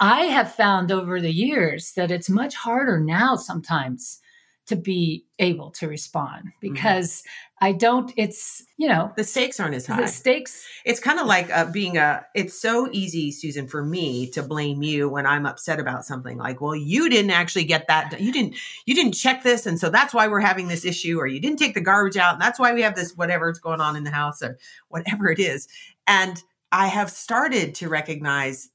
I 0.00 0.22
have 0.22 0.54
found 0.54 0.90
over 0.90 1.20
the 1.20 1.32
years 1.32 1.92
that 1.92 2.10
it's 2.10 2.28
much 2.28 2.54
harder 2.54 3.00
now 3.00 3.36
sometimes 3.36 4.20
to 4.66 4.76
be 4.76 5.24
able 5.38 5.70
to 5.72 5.88
respond 5.88 6.46
mm-hmm. 6.46 6.72
because. 6.72 7.22
I 7.64 7.72
don't, 7.72 8.12
it's, 8.18 8.62
you 8.76 8.88
know, 8.88 9.10
the 9.16 9.24
stakes 9.24 9.58
aren't 9.58 9.74
as 9.74 9.86
high. 9.86 10.02
The 10.02 10.08
stakes. 10.08 10.66
It's 10.84 11.00
kind 11.00 11.18
of 11.18 11.26
like 11.26 11.50
uh, 11.50 11.64
being 11.64 11.96
a, 11.96 12.26
it's 12.34 12.60
so 12.60 12.90
easy, 12.92 13.32
Susan, 13.32 13.66
for 13.68 13.82
me 13.82 14.28
to 14.32 14.42
blame 14.42 14.82
you 14.82 15.08
when 15.08 15.24
I'm 15.24 15.46
upset 15.46 15.80
about 15.80 16.04
something 16.04 16.36
like, 16.36 16.60
well, 16.60 16.76
you 16.76 17.08
didn't 17.08 17.30
actually 17.30 17.64
get 17.64 17.86
that. 17.88 18.20
You 18.20 18.32
didn't, 18.32 18.56
you 18.84 18.94
didn't 18.94 19.14
check 19.14 19.42
this. 19.42 19.64
And 19.64 19.80
so 19.80 19.88
that's 19.88 20.12
why 20.12 20.28
we're 20.28 20.40
having 20.40 20.68
this 20.68 20.84
issue, 20.84 21.18
or 21.18 21.26
you 21.26 21.40
didn't 21.40 21.58
take 21.58 21.72
the 21.72 21.80
garbage 21.80 22.18
out. 22.18 22.34
And 22.34 22.42
that's 22.42 22.58
why 22.58 22.74
we 22.74 22.82
have 22.82 22.96
this, 22.96 23.16
whatever's 23.16 23.58
going 23.58 23.80
on 23.80 23.96
in 23.96 24.04
the 24.04 24.10
house 24.10 24.42
or 24.42 24.58
whatever 24.88 25.30
it 25.30 25.38
is. 25.38 25.66
And 26.06 26.42
I 26.70 26.88
have 26.88 27.10
started 27.10 27.74
to 27.76 27.88
recognize 27.88 28.68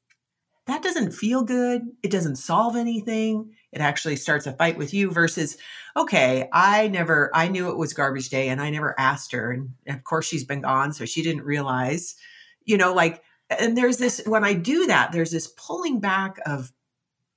that 0.65 0.81
doesn't 0.81 1.11
feel 1.11 1.43
good. 1.43 1.83
It 2.01 2.09
doesn't 2.09 2.37
solve 2.37 2.75
anything. 2.75 3.53
It 3.71 3.81
actually 3.81 4.15
starts 4.15 4.47
a 4.47 4.53
fight 4.53 4.77
with 4.77 4.93
you 4.93 5.11
versus, 5.11 5.57
okay, 5.95 6.49
I 6.51 6.87
never, 6.87 7.29
I 7.33 7.47
knew 7.47 7.69
it 7.69 7.77
was 7.77 7.93
garbage 7.93 8.29
day 8.29 8.49
and 8.49 8.61
I 8.61 8.69
never 8.69 8.99
asked 8.99 9.31
her. 9.31 9.51
And 9.51 9.69
of 9.87 10.03
course, 10.03 10.25
she's 10.25 10.43
been 10.43 10.61
gone. 10.61 10.91
So 10.93 11.05
she 11.05 11.21
didn't 11.21 11.43
realize, 11.43 12.15
you 12.65 12.77
know, 12.77 12.93
like, 12.93 13.21
and 13.49 13.77
there's 13.77 13.97
this, 13.97 14.21
when 14.25 14.43
I 14.43 14.53
do 14.53 14.87
that, 14.87 15.11
there's 15.11 15.31
this 15.31 15.47
pulling 15.47 15.99
back 15.99 16.39
of 16.45 16.71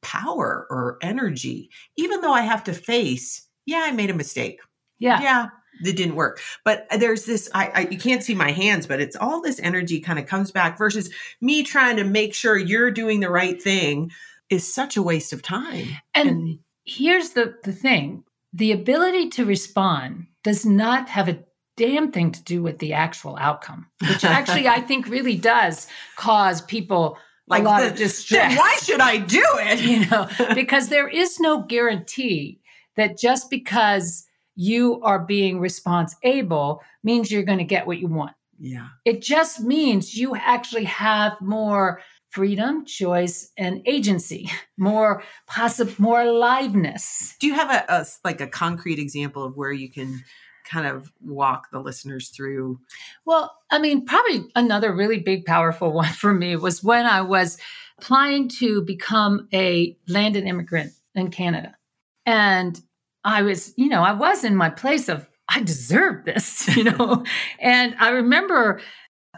power 0.01 0.67
or 0.71 0.99
energy, 1.03 1.71
even 1.97 2.21
though 2.21 2.33
I 2.33 2.43
have 2.43 2.65
to 2.65 2.73
face, 2.73 3.47
yeah, 3.67 3.83
I 3.85 3.93
made 3.93 4.11
a 4.11 4.15
mistake. 4.15 4.61
Yeah. 4.99 5.23
Yeah 5.23 5.49
that 5.83 5.97
didn't 5.97 6.15
work. 6.15 6.41
But 6.65 6.87
there's 6.99 7.25
this, 7.25 7.51
I, 7.55 7.71
I, 7.75 7.89
you 7.91 7.99
can't 7.99 8.23
see 8.23 8.35
my 8.35 8.53
hands, 8.53 8.87
but 8.87 9.01
it's 9.01 9.17
all 9.17 9.41
this 9.41 9.61
energy 9.61 10.01
kind 10.01 10.19
of 10.19 10.27
comes 10.27 10.51
back 10.51 10.79
versus 10.79 11.11
me 11.41 11.63
trying 11.63 11.97
to 11.97 12.05
make 12.05 12.35
sure 12.35 12.57
you're 12.57 12.91
doing 12.91 13.21
the 13.21 13.31
right 13.31 13.61
thing 13.61 14.11
is 14.53 14.73
such 14.73 14.97
a 14.97 15.03
waste 15.03 15.33
of 15.33 15.43
time. 15.43 15.89
And, 16.15 16.29
and 16.29 16.59
here's 16.85 17.31
the, 17.31 17.55
the 17.65 17.73
thing 17.73 18.25
the 18.53 18.73
ability 18.73 19.31
to 19.31 19.47
respond 19.47 20.27
does 20.45 20.67
not 20.67 21.09
have 21.09 21.29
a 21.29 21.43
damn 21.77 22.13
thing 22.13 22.31
to 22.33 22.43
do 22.43 22.63
with 22.63 22.79
the 22.79 22.93
actual 22.93 23.37
outcome, 23.41 23.87
which 24.07 24.25
actually 24.25 24.69
I 24.69 24.81
think 24.81 25.09
really 25.09 25.37
does 25.37 25.87
cause 26.17 26.61
people 26.61 27.17
like 27.49 27.63
a 27.63 27.65
lot 27.65 27.81
the, 27.81 27.89
of 27.89 27.97
distress. 27.97 28.59
Why 28.59 28.77
should 28.83 29.01
I 29.01 29.17
do 29.17 29.45
it? 29.45 29.81
You 29.83 30.07
know, 30.07 30.29
because 30.55 30.89
there 30.89 31.09
is 31.09 31.41
no 31.41 31.63
guarantee 31.63 32.61
that 32.97 33.19
just 33.19 33.49
because 33.49 34.27
you 34.55 35.01
are 35.03 35.19
being 35.19 35.59
response 35.59 36.15
able 36.23 36.83
means 37.03 37.31
you're 37.31 37.43
going 37.43 37.59
to 37.59 37.65
get 37.65 37.87
what 37.87 37.99
you 37.99 38.07
want. 38.07 38.33
Yeah. 38.59 38.89
It 39.05 39.23
just 39.23 39.61
means 39.61 40.15
you 40.15 40.37
actually 40.37 40.85
have 40.85 41.41
more 41.41 42.01
freedom, 42.33 42.85
choice, 42.85 43.53
and 43.57 43.83
agency, 43.87 44.51
more 44.77 45.23
possible, 45.47 45.93
more 45.99 46.23
aliveness. 46.23 47.37
Do 47.39 47.47
you 47.47 47.55
have 47.55 47.71
a, 47.71 47.85
a 47.93 48.07
like 48.25 48.41
a 48.41 48.47
concrete 48.47 48.99
example 48.99 49.45
of 49.45 49.57
where 49.57 49.73
you 49.73 49.91
can 49.91 50.25
kind 50.65 50.87
of 50.87 51.13
walk 51.21 51.71
the 51.71 51.81
listeners 51.81 52.31
through? 52.31 52.81
Well, 53.25 53.55
I 53.71 53.79
mean, 53.79 54.07
probably 54.07 54.47
another 54.55 54.95
really 54.95 55.19
big, 55.19 55.45
powerful 55.45 55.93
one 56.03 56.13
for 56.13 56.33
me 56.33 56.57
was 56.57 56.83
when 56.83 57.07
I 57.07 57.21
was 57.21 57.59
applying 57.99 58.49
to 58.49 58.83
become 58.83 59.49
a 59.53 59.97
landed 60.09 60.45
immigrant 60.45 60.93
in 61.15 61.31
Canada. 61.31 61.77
And 62.25 62.81
I 63.25 63.43
was, 63.43 63.75
you 63.77 63.89
know, 63.89 64.03
I 64.03 64.13
was 64.13 64.43
in 64.43 64.57
my 64.57 64.71
place 64.71 65.09
of 65.09 65.29
I 65.49 65.63
deserve 65.63 66.25
this, 66.25 66.67
you 66.77 66.85
know. 66.85 67.25
and 67.61 67.95
I 67.99 68.11
remember 68.11 68.81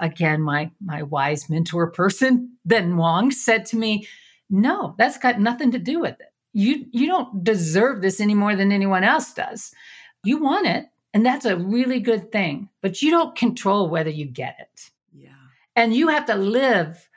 again 0.01 0.43
my 0.43 0.71
my 0.85 1.03
wise 1.03 1.49
mentor 1.49 1.91
person, 1.91 2.57
Ben 2.65 2.97
Wong, 2.97 3.31
said 3.31 3.67
to 3.67 3.77
me, 3.77 4.07
"No, 4.51 4.95
that's 4.99 5.19
got 5.19 5.41
nothing 5.41 5.73
to 5.73 5.79
do 5.79 6.01
with 6.01 6.21
it. 6.21 6.33
You 6.53 6.87
you 6.93 7.07
don't 7.07 7.45
deserve 7.45 8.03
this 8.03 8.21
any 8.21 8.35
more 8.35 8.57
than 8.57 8.73
anyone 8.73 9.05
else 9.05 9.33
does. 9.33 9.73
You 10.25 10.39
want 10.39 10.67
it, 10.67 10.87
and 11.13 11.25
that's 11.25 11.45
a 11.45 11.57
really 11.57 12.01
good 12.01 12.33
thing, 12.33 12.69
but 12.83 13.03
you 13.03 13.11
don't 13.11 13.37
control 13.37 13.89
whether 13.89 14.11
you 14.11 14.27
get 14.27 14.57
it. 14.59 14.91
Yeah. 15.13 15.31
And 15.77 15.95
you 15.95 16.09
have 16.09 16.27
to 16.27 16.35
live 16.35 17.09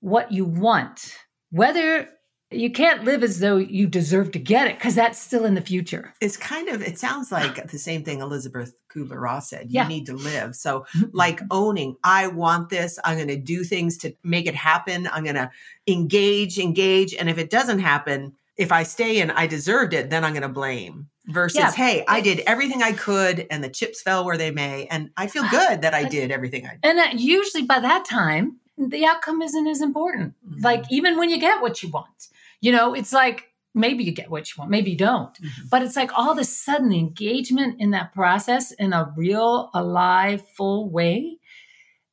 what 0.00 0.30
you 0.32 0.44
want, 0.44 1.16
whether 1.50 2.08
you 2.50 2.70
can't 2.70 3.04
live 3.04 3.24
as 3.24 3.40
though 3.40 3.56
you 3.56 3.88
deserve 3.88 4.30
to 4.32 4.38
get 4.38 4.68
it 4.68 4.78
because 4.78 4.94
that's 4.94 5.20
still 5.20 5.44
in 5.44 5.54
the 5.54 5.60
future. 5.60 6.14
It's 6.20 6.36
kind 6.36 6.68
of, 6.68 6.80
it 6.80 6.98
sounds 6.98 7.32
like 7.32 7.70
the 7.70 7.78
same 7.78 8.04
thing 8.04 8.20
Elizabeth 8.20 8.72
Kubler 8.88 9.20
Ross 9.20 9.50
said. 9.50 9.64
You 9.64 9.80
yeah. 9.80 9.88
need 9.88 10.06
to 10.06 10.14
live. 10.14 10.54
So, 10.54 10.86
like 11.12 11.40
owning, 11.50 11.96
I 12.04 12.28
want 12.28 12.68
this. 12.68 13.00
I'm 13.04 13.16
going 13.16 13.28
to 13.28 13.36
do 13.36 13.64
things 13.64 13.96
to 13.98 14.14
make 14.22 14.46
it 14.46 14.54
happen. 14.54 15.08
I'm 15.12 15.24
going 15.24 15.36
to 15.36 15.50
engage, 15.88 16.58
engage. 16.58 17.14
And 17.14 17.28
if 17.28 17.36
it 17.36 17.50
doesn't 17.50 17.80
happen, 17.80 18.32
if 18.56 18.70
I 18.70 18.84
stay 18.84 19.20
in, 19.20 19.32
I 19.32 19.48
deserved 19.48 19.92
it, 19.92 20.10
then 20.10 20.24
I'm 20.24 20.32
going 20.32 20.42
to 20.42 20.48
blame. 20.48 21.08
Versus, 21.26 21.58
yeah. 21.58 21.72
hey, 21.72 22.04
I 22.06 22.20
did 22.20 22.38
everything 22.46 22.84
I 22.84 22.92
could 22.92 23.48
and 23.50 23.64
the 23.64 23.68
chips 23.68 24.00
fell 24.00 24.24
where 24.24 24.36
they 24.36 24.52
may. 24.52 24.86
And 24.86 25.10
I 25.16 25.26
feel 25.26 25.42
good 25.50 25.82
that 25.82 25.92
I 25.92 26.04
did 26.04 26.30
everything 26.30 26.64
I 26.64 26.78
did. 26.80 26.84
And 26.84 27.20
usually 27.20 27.64
by 27.64 27.80
that 27.80 28.04
time, 28.04 28.58
the 28.78 29.04
outcome 29.04 29.42
isn't 29.42 29.66
as 29.66 29.80
important. 29.80 30.34
Mm-hmm. 30.48 30.60
Like, 30.62 30.84
even 30.90 31.18
when 31.18 31.28
you 31.28 31.40
get 31.40 31.60
what 31.60 31.82
you 31.82 31.88
want 31.88 32.28
you 32.60 32.72
know, 32.72 32.94
it's 32.94 33.12
like 33.12 33.44
maybe 33.74 34.02
you 34.02 34.12
get 34.12 34.30
what 34.30 34.48
you 34.48 34.54
want, 34.58 34.70
maybe 34.70 34.90
you 34.90 34.96
don't. 34.96 35.34
Mm-hmm. 35.34 35.68
But 35.70 35.82
it's 35.82 35.96
like 35.96 36.10
all 36.16 36.32
of 36.32 36.38
a 36.38 36.44
sudden 36.44 36.92
engagement 36.92 37.80
in 37.80 37.90
that 37.90 38.12
process 38.12 38.72
in 38.72 38.92
a 38.92 39.12
real, 39.16 39.70
alive, 39.74 40.42
full 40.56 40.90
way, 40.90 41.38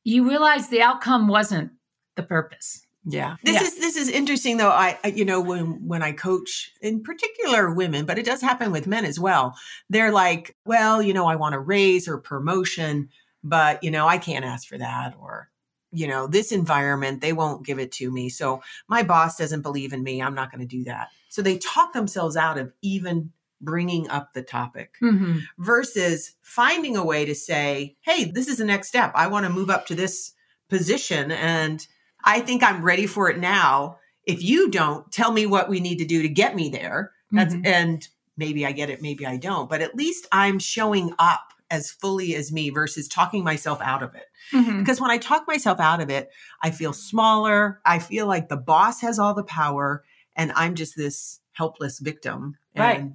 you 0.04 0.28
realize 0.28 0.68
the 0.68 0.82
outcome 0.82 1.26
wasn't 1.26 1.72
the 2.16 2.22
purpose. 2.22 2.86
Yeah. 3.06 3.36
This 3.42 3.54
yeah. 3.54 3.62
is 3.62 3.78
this 3.78 3.96
is 3.96 4.08
interesting 4.08 4.56
though. 4.56 4.70
I, 4.70 4.98
I 5.04 5.08
you 5.08 5.24
know 5.26 5.40
when 5.40 5.86
when 5.86 6.02
I 6.02 6.12
coach 6.12 6.72
in 6.80 7.02
particular 7.02 7.70
women, 7.72 8.06
but 8.06 8.18
it 8.18 8.24
does 8.24 8.40
happen 8.40 8.72
with 8.72 8.86
men 8.86 9.04
as 9.04 9.20
well. 9.20 9.54
They're 9.90 10.12
like, 10.12 10.56
"Well, 10.64 11.02
you 11.02 11.12
know, 11.12 11.26
I 11.26 11.36
want 11.36 11.54
a 11.54 11.58
raise 11.58 12.08
or 12.08 12.16
promotion, 12.16 13.10
but 13.42 13.84
you 13.84 13.90
know, 13.90 14.06
I 14.06 14.16
can't 14.16 14.44
ask 14.44 14.66
for 14.66 14.78
that 14.78 15.14
or 15.20 15.50
you 15.94 16.06
know, 16.06 16.26
this 16.26 16.52
environment, 16.52 17.20
they 17.20 17.32
won't 17.32 17.64
give 17.64 17.78
it 17.78 17.92
to 17.92 18.10
me. 18.10 18.28
So 18.28 18.62
my 18.88 19.02
boss 19.02 19.36
doesn't 19.36 19.62
believe 19.62 19.92
in 19.92 20.02
me. 20.02 20.20
I'm 20.20 20.34
not 20.34 20.50
going 20.50 20.60
to 20.60 20.76
do 20.76 20.84
that. 20.84 21.08
So 21.28 21.42
they 21.42 21.58
talk 21.58 21.92
themselves 21.92 22.36
out 22.36 22.58
of 22.58 22.72
even 22.82 23.32
bringing 23.60 24.08
up 24.08 24.34
the 24.34 24.42
topic 24.42 24.94
mm-hmm. 25.02 25.38
versus 25.58 26.34
finding 26.42 26.96
a 26.96 27.04
way 27.04 27.24
to 27.24 27.34
say, 27.34 27.96
hey, 28.02 28.24
this 28.24 28.48
is 28.48 28.58
the 28.58 28.64
next 28.64 28.88
step. 28.88 29.12
I 29.14 29.26
want 29.28 29.46
to 29.46 29.52
move 29.52 29.70
up 29.70 29.86
to 29.86 29.94
this 29.94 30.32
position 30.68 31.30
and 31.32 31.86
I 32.24 32.40
think 32.40 32.62
I'm 32.62 32.82
ready 32.82 33.06
for 33.06 33.30
it 33.30 33.38
now. 33.38 33.98
If 34.24 34.42
you 34.42 34.70
don't, 34.70 35.10
tell 35.12 35.32
me 35.32 35.46
what 35.46 35.68
we 35.68 35.80
need 35.80 35.98
to 35.98 36.04
do 36.04 36.22
to 36.22 36.28
get 36.28 36.54
me 36.54 36.68
there. 36.68 37.12
That's 37.30 37.54
mm-hmm. 37.54 37.66
and 37.66 38.08
maybe 38.36 38.66
I 38.66 38.72
get 38.72 38.90
it, 38.90 39.02
maybe 39.02 39.26
I 39.26 39.36
don't, 39.36 39.68
but 39.68 39.80
at 39.80 39.94
least 39.94 40.26
I'm 40.32 40.58
showing 40.58 41.14
up 41.18 41.53
as 41.70 41.90
fully 41.90 42.34
as 42.34 42.52
me 42.52 42.70
versus 42.70 43.08
talking 43.08 43.42
myself 43.42 43.80
out 43.80 44.02
of 44.02 44.14
it. 44.14 44.26
Mm-hmm. 44.52 44.80
Because 44.80 45.00
when 45.00 45.10
I 45.10 45.18
talk 45.18 45.46
myself 45.46 45.80
out 45.80 46.00
of 46.00 46.10
it, 46.10 46.30
I 46.62 46.70
feel 46.70 46.92
smaller. 46.92 47.80
I 47.84 47.98
feel 47.98 48.26
like 48.26 48.48
the 48.48 48.56
boss 48.56 49.00
has 49.00 49.18
all 49.18 49.34
the 49.34 49.44
power 49.44 50.04
and 50.36 50.52
I'm 50.54 50.74
just 50.74 50.96
this 50.96 51.40
helpless 51.52 51.98
victim. 51.98 52.56
Right. 52.76 53.10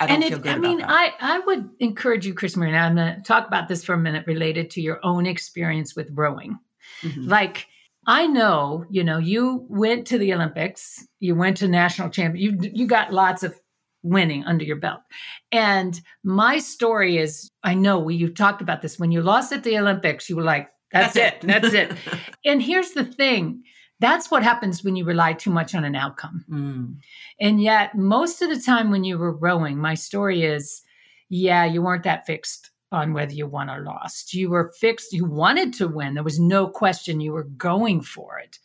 I 0.00 0.06
and 0.06 0.24
it, 0.24 0.46
I 0.46 0.58
mean, 0.58 0.82
I, 0.82 1.12
I 1.20 1.38
would 1.40 1.70
encourage 1.78 2.26
you, 2.26 2.34
Chris 2.34 2.56
Marina, 2.56 2.78
I'm 2.78 2.96
going 2.96 3.14
to 3.14 3.22
talk 3.22 3.46
about 3.46 3.68
this 3.68 3.84
for 3.84 3.94
a 3.94 3.98
minute 3.98 4.26
related 4.26 4.70
to 4.70 4.80
your 4.80 4.98
own 5.04 5.26
experience 5.26 5.94
with 5.94 6.10
rowing. 6.12 6.58
Mm-hmm. 7.02 7.28
Like, 7.28 7.66
I 8.06 8.26
know, 8.26 8.84
you 8.90 9.04
know, 9.04 9.18
you 9.18 9.64
went 9.68 10.06
to 10.08 10.18
the 10.18 10.34
Olympics, 10.34 11.06
you 11.18 11.34
went 11.34 11.56
to 11.58 11.68
national 11.68 12.10
champion, 12.10 12.60
you 12.62 12.70
you 12.72 12.86
got 12.86 13.12
lots 13.12 13.42
of 13.42 13.58
winning 14.06 14.44
under 14.44 14.64
your 14.64 14.76
belt. 14.76 15.00
And 15.52 16.00
my 16.22 16.58
story 16.58 17.18
is 17.18 17.50
I 17.62 17.74
know 17.74 17.98
we 17.98 18.14
you 18.14 18.28
talked 18.28 18.62
about 18.62 18.82
this 18.82 18.98
when 18.98 19.12
you 19.12 19.22
lost 19.22 19.52
at 19.52 19.64
the 19.64 19.78
Olympics, 19.78 20.28
you 20.28 20.36
were 20.36 20.42
like, 20.42 20.68
that's, 20.92 21.14
that's 21.14 21.44
it, 21.44 21.46
that's 21.46 21.74
it. 21.74 21.92
and 22.44 22.62
here's 22.62 22.92
the 22.92 23.04
thing 23.04 23.62
that's 23.98 24.30
what 24.30 24.42
happens 24.42 24.84
when 24.84 24.94
you 24.94 25.06
rely 25.06 25.32
too 25.32 25.50
much 25.50 25.74
on 25.74 25.82
an 25.82 25.94
outcome. 25.94 26.44
Mm. 26.50 26.96
And 27.40 27.62
yet, 27.62 27.96
most 27.96 28.42
of 28.42 28.50
the 28.50 28.60
time 28.60 28.90
when 28.90 29.04
you 29.04 29.16
were 29.16 29.32
rowing, 29.32 29.78
my 29.78 29.94
story 29.94 30.44
is 30.44 30.82
yeah, 31.28 31.64
you 31.64 31.82
weren't 31.82 32.04
that 32.04 32.26
fixed 32.26 32.70
on 32.92 33.12
whether 33.12 33.32
you 33.32 33.46
won 33.46 33.68
or 33.68 33.80
lost. 33.80 34.32
You 34.32 34.50
were 34.50 34.72
fixed, 34.78 35.12
you 35.12 35.24
wanted 35.24 35.72
to 35.74 35.88
win. 35.88 36.14
There 36.14 36.22
was 36.22 36.38
no 36.38 36.68
question 36.68 37.20
you 37.20 37.32
were 37.32 37.44
going 37.44 38.00
for 38.00 38.38
it. 38.38 38.58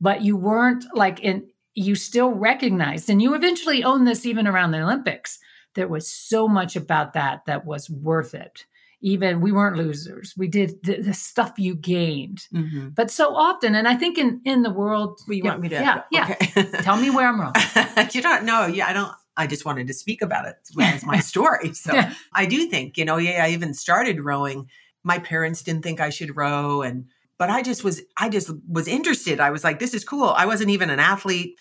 But 0.00 0.22
you 0.22 0.36
weren't 0.36 0.84
like 0.94 1.20
in 1.20 1.48
you 1.74 1.94
still 1.94 2.30
recognized, 2.30 3.08
and 3.08 3.22
you 3.22 3.34
eventually 3.34 3.84
owned 3.84 4.06
this 4.06 4.26
even 4.26 4.46
around 4.46 4.72
the 4.72 4.82
Olympics. 4.82 5.38
There 5.74 5.88
was 5.88 6.10
so 6.10 6.48
much 6.48 6.76
about 6.76 7.12
that 7.12 7.46
that 7.46 7.64
was 7.64 7.88
worth 7.88 8.34
it. 8.34 8.64
Even 9.02 9.40
we 9.40 9.52
weren't 9.52 9.76
losers. 9.76 10.34
We 10.36 10.48
did 10.48 10.82
the, 10.82 11.00
the 11.00 11.14
stuff 11.14 11.54
you 11.58 11.74
gained. 11.74 12.46
Mm-hmm. 12.52 12.88
But 12.90 13.10
so 13.10 13.34
often, 13.34 13.74
and 13.74 13.88
I 13.88 13.94
think 13.94 14.18
in 14.18 14.42
in 14.44 14.62
the 14.62 14.72
world, 14.72 15.20
well, 15.26 15.36
you 15.36 15.42
yeah, 15.44 15.50
want 15.50 15.62
me 15.62 15.68
to? 15.70 15.74
Yeah, 15.76 16.02
yeah. 16.10 16.36
Okay. 16.42 16.64
Tell 16.82 16.96
me 16.96 17.08
where 17.08 17.28
I'm 17.28 17.40
wrong. 17.40 17.54
you 18.12 18.20
don't 18.20 18.44
know. 18.44 18.66
Yeah, 18.66 18.88
I 18.88 18.92
don't. 18.92 19.12
I 19.36 19.46
just 19.46 19.64
wanted 19.64 19.86
to 19.86 19.94
speak 19.94 20.20
about 20.20 20.46
it. 20.46 20.56
It's 20.76 21.06
my 21.06 21.20
story. 21.20 21.72
So 21.72 21.98
I 22.34 22.44
do 22.44 22.66
think, 22.66 22.98
you 22.98 23.06
know, 23.06 23.16
yeah, 23.16 23.44
I 23.44 23.50
even 23.50 23.72
started 23.72 24.20
rowing. 24.20 24.68
My 25.02 25.18
parents 25.18 25.62
didn't 25.62 25.82
think 25.82 25.98
I 25.98 26.10
should 26.10 26.36
row, 26.36 26.82
and 26.82 27.06
but 27.40 27.48
I 27.48 27.62
just 27.62 27.82
was 27.82 28.02
I 28.18 28.28
just 28.28 28.50
was 28.68 28.86
interested. 28.86 29.40
I 29.40 29.48
was 29.48 29.64
like, 29.64 29.78
this 29.78 29.94
is 29.94 30.04
cool. 30.04 30.28
I 30.28 30.44
wasn't 30.44 30.68
even 30.68 30.90
an 30.90 31.00
athlete. 31.00 31.58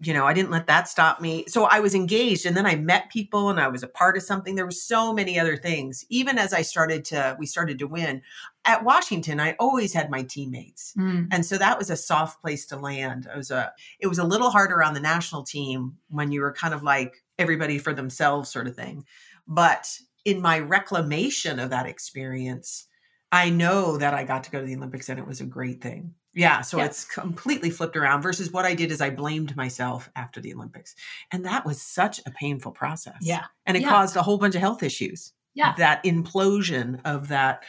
you 0.00 0.14
know, 0.14 0.24
I 0.24 0.32
didn't 0.32 0.52
let 0.52 0.68
that 0.68 0.88
stop 0.88 1.20
me. 1.20 1.44
So 1.48 1.64
I 1.64 1.80
was 1.80 1.94
engaged 1.94 2.46
and 2.46 2.56
then 2.56 2.64
I 2.64 2.76
met 2.76 3.10
people 3.10 3.50
and 3.50 3.60
I 3.60 3.68
was 3.68 3.82
a 3.82 3.88
part 3.88 4.16
of 4.16 4.22
something. 4.22 4.54
There 4.54 4.64
were 4.64 4.70
so 4.70 5.12
many 5.12 5.38
other 5.38 5.56
things. 5.58 6.06
Even 6.08 6.38
as 6.38 6.54
I 6.54 6.62
started 6.62 7.04
to, 7.06 7.36
we 7.38 7.44
started 7.44 7.78
to 7.80 7.86
win 7.86 8.22
at 8.64 8.84
Washington, 8.84 9.38
I 9.38 9.54
always 9.58 9.92
had 9.92 10.08
my 10.08 10.22
teammates. 10.22 10.94
Mm. 10.96 11.28
And 11.30 11.44
so 11.44 11.58
that 11.58 11.76
was 11.76 11.90
a 11.90 11.96
soft 11.96 12.40
place 12.40 12.64
to 12.66 12.78
land. 12.78 13.28
It 13.30 13.36
was 13.36 13.50
a, 13.50 13.72
it 14.00 14.06
was 14.06 14.18
a 14.18 14.24
little 14.24 14.50
harder 14.50 14.82
on 14.82 14.94
the 14.94 15.00
national 15.00 15.42
team 15.42 15.98
when 16.08 16.32
you 16.32 16.40
were 16.40 16.54
kind 16.54 16.72
of 16.72 16.82
like 16.82 17.22
everybody 17.38 17.78
for 17.78 17.92
themselves 17.92 18.50
sort 18.50 18.66
of 18.66 18.76
thing. 18.76 19.04
But 19.46 19.98
in 20.24 20.40
my 20.40 20.58
reclamation 20.58 21.58
of 21.58 21.68
that 21.68 21.86
experience, 21.86 22.87
I 23.30 23.50
know 23.50 23.98
that 23.98 24.14
I 24.14 24.24
got 24.24 24.44
to 24.44 24.50
go 24.50 24.60
to 24.60 24.66
the 24.66 24.76
Olympics 24.76 25.08
and 25.08 25.18
it 25.18 25.26
was 25.26 25.40
a 25.40 25.44
great 25.44 25.80
thing. 25.82 26.14
Yeah, 26.34 26.60
so 26.60 26.78
it's 26.78 27.04
completely 27.04 27.68
flipped 27.68 27.96
around 27.96 28.22
versus 28.22 28.52
what 28.52 28.64
I 28.64 28.74
did 28.74 28.92
is 28.92 29.00
I 29.00 29.10
blamed 29.10 29.56
myself 29.56 30.08
after 30.14 30.40
the 30.40 30.54
Olympics. 30.54 30.94
And 31.32 31.44
that 31.44 31.66
was 31.66 31.82
such 31.82 32.20
a 32.26 32.30
painful 32.30 32.72
process. 32.72 33.16
Yeah. 33.20 33.46
And 33.66 33.76
it 33.76 33.80
yeah. 33.80 33.88
caused 33.88 34.14
a 34.14 34.22
whole 34.22 34.38
bunch 34.38 34.54
of 34.54 34.60
health 34.60 34.82
issues. 34.82 35.32
Yeah. 35.54 35.74
That 35.78 36.04
implosion 36.04 37.00
of 37.04 37.28
that 37.28 37.64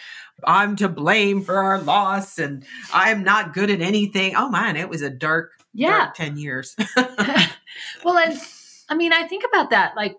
I'm 0.45 0.75
to 0.75 0.87
blame 0.87 1.41
for 1.41 1.57
our 1.57 1.81
loss 1.81 2.37
and 2.37 2.63
I'm 2.93 3.23
not 3.23 3.53
good 3.53 3.71
at 3.71 3.81
anything. 3.81 4.35
Oh 4.35 4.49
man, 4.49 4.75
it 4.75 4.87
was 4.87 5.01
a 5.01 5.09
dark, 5.09 5.51
yeah. 5.73 5.97
dark 5.97 6.13
10 6.15 6.37
years. 6.37 6.75
well, 8.05 8.17
and 8.17 8.39
I 8.89 8.95
mean, 8.95 9.13
I 9.13 9.27
think 9.27 9.43
about 9.51 9.71
that 9.71 9.95
like 9.95 10.15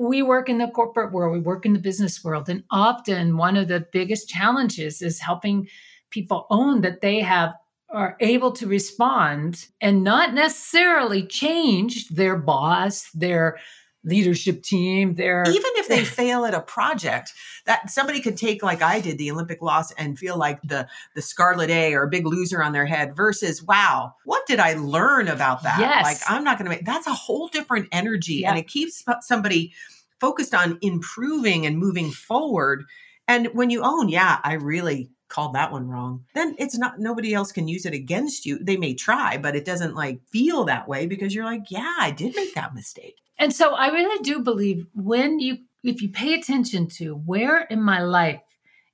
we 0.00 0.22
work 0.22 0.48
in 0.48 0.56
the 0.56 0.68
corporate 0.68 1.12
world, 1.12 1.32
we 1.32 1.40
work 1.40 1.66
in 1.66 1.74
the 1.74 1.78
business 1.78 2.24
world, 2.24 2.48
and 2.48 2.64
often 2.70 3.36
one 3.36 3.54
of 3.54 3.68
the 3.68 3.86
biggest 3.92 4.30
challenges 4.30 5.02
is 5.02 5.20
helping 5.20 5.68
people 6.08 6.46
own 6.48 6.80
that 6.80 7.02
they 7.02 7.20
have 7.20 7.52
are 7.90 8.16
able 8.20 8.52
to 8.52 8.66
respond 8.66 9.66
and 9.80 10.02
not 10.02 10.32
necessarily 10.32 11.26
change 11.26 12.08
their 12.08 12.36
boss, 12.36 13.10
their 13.10 13.58
leadership 14.04 14.62
team 14.62 15.14
their 15.14 15.42
even 15.46 15.70
if 15.76 15.88
they 15.88 16.04
fail 16.04 16.44
at 16.46 16.54
a 16.54 16.60
project 16.60 17.32
that 17.66 17.90
somebody 17.90 18.20
could 18.20 18.36
take 18.36 18.62
like 18.62 18.80
i 18.80 18.98
did 18.98 19.18
the 19.18 19.30
olympic 19.30 19.60
loss 19.60 19.92
and 19.92 20.18
feel 20.18 20.38
like 20.38 20.60
the 20.62 20.88
the 21.14 21.20
scarlet 21.20 21.68
a 21.68 21.92
or 21.92 22.04
a 22.04 22.08
big 22.08 22.26
loser 22.26 22.62
on 22.62 22.72
their 22.72 22.86
head 22.86 23.14
versus 23.14 23.62
wow 23.62 24.14
what 24.24 24.46
did 24.46 24.58
i 24.58 24.72
learn 24.74 25.28
about 25.28 25.62
that 25.62 25.78
yes. 25.78 26.02
like 26.02 26.16
i'm 26.28 26.42
not 26.42 26.56
going 26.56 26.64
to 26.70 26.74
make 26.74 26.84
that's 26.86 27.06
a 27.06 27.12
whole 27.12 27.48
different 27.48 27.86
energy 27.92 28.36
yeah. 28.36 28.50
and 28.50 28.58
it 28.58 28.66
keeps 28.66 29.04
somebody 29.20 29.72
focused 30.18 30.54
on 30.54 30.78
improving 30.80 31.66
and 31.66 31.76
moving 31.76 32.10
forward 32.10 32.84
and 33.28 33.48
when 33.48 33.68
you 33.68 33.82
own 33.82 34.08
yeah 34.08 34.38
i 34.44 34.54
really 34.54 35.10
called 35.30 35.54
that 35.54 35.72
one 35.72 35.88
wrong, 35.88 36.24
then 36.34 36.54
it's 36.58 36.76
not 36.76 36.98
nobody 36.98 37.32
else 37.32 37.52
can 37.52 37.68
use 37.68 37.86
it 37.86 37.94
against 37.94 38.44
you. 38.44 38.58
They 38.58 38.76
may 38.76 38.94
try, 38.94 39.38
but 39.38 39.56
it 39.56 39.64
doesn't 39.64 39.94
like 39.94 40.20
feel 40.30 40.64
that 40.64 40.88
way 40.88 41.06
because 41.06 41.34
you're 41.34 41.44
like, 41.44 41.70
yeah, 41.70 41.96
I 41.98 42.10
did 42.10 42.36
make 42.36 42.54
that 42.54 42.74
mistake. 42.74 43.16
And 43.38 43.54
so 43.54 43.74
I 43.74 43.88
really 43.88 44.22
do 44.22 44.40
believe 44.40 44.86
when 44.94 45.40
you 45.40 45.58
if 45.82 46.02
you 46.02 46.10
pay 46.10 46.34
attention 46.34 46.88
to 46.88 47.14
where 47.14 47.62
in 47.62 47.80
my 47.80 48.02
life 48.02 48.42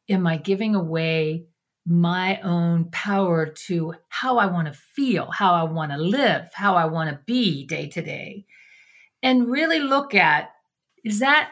am 0.08 0.26
I 0.26 0.36
giving 0.36 0.76
away 0.76 1.46
my 1.84 2.40
own 2.42 2.90
power 2.92 3.46
to 3.46 3.94
how 4.08 4.38
I 4.38 4.46
want 4.46 4.68
to 4.68 4.72
feel, 4.72 5.30
how 5.32 5.54
I 5.54 5.64
want 5.64 5.90
to 5.92 5.98
live, 5.98 6.48
how 6.52 6.76
I 6.76 6.84
want 6.84 7.10
to 7.10 7.20
be 7.26 7.66
day 7.66 7.88
to 7.88 8.02
day, 8.02 8.44
and 9.22 9.48
really 9.48 9.80
look 9.80 10.14
at 10.14 10.50
is 11.04 11.20
that 11.20 11.50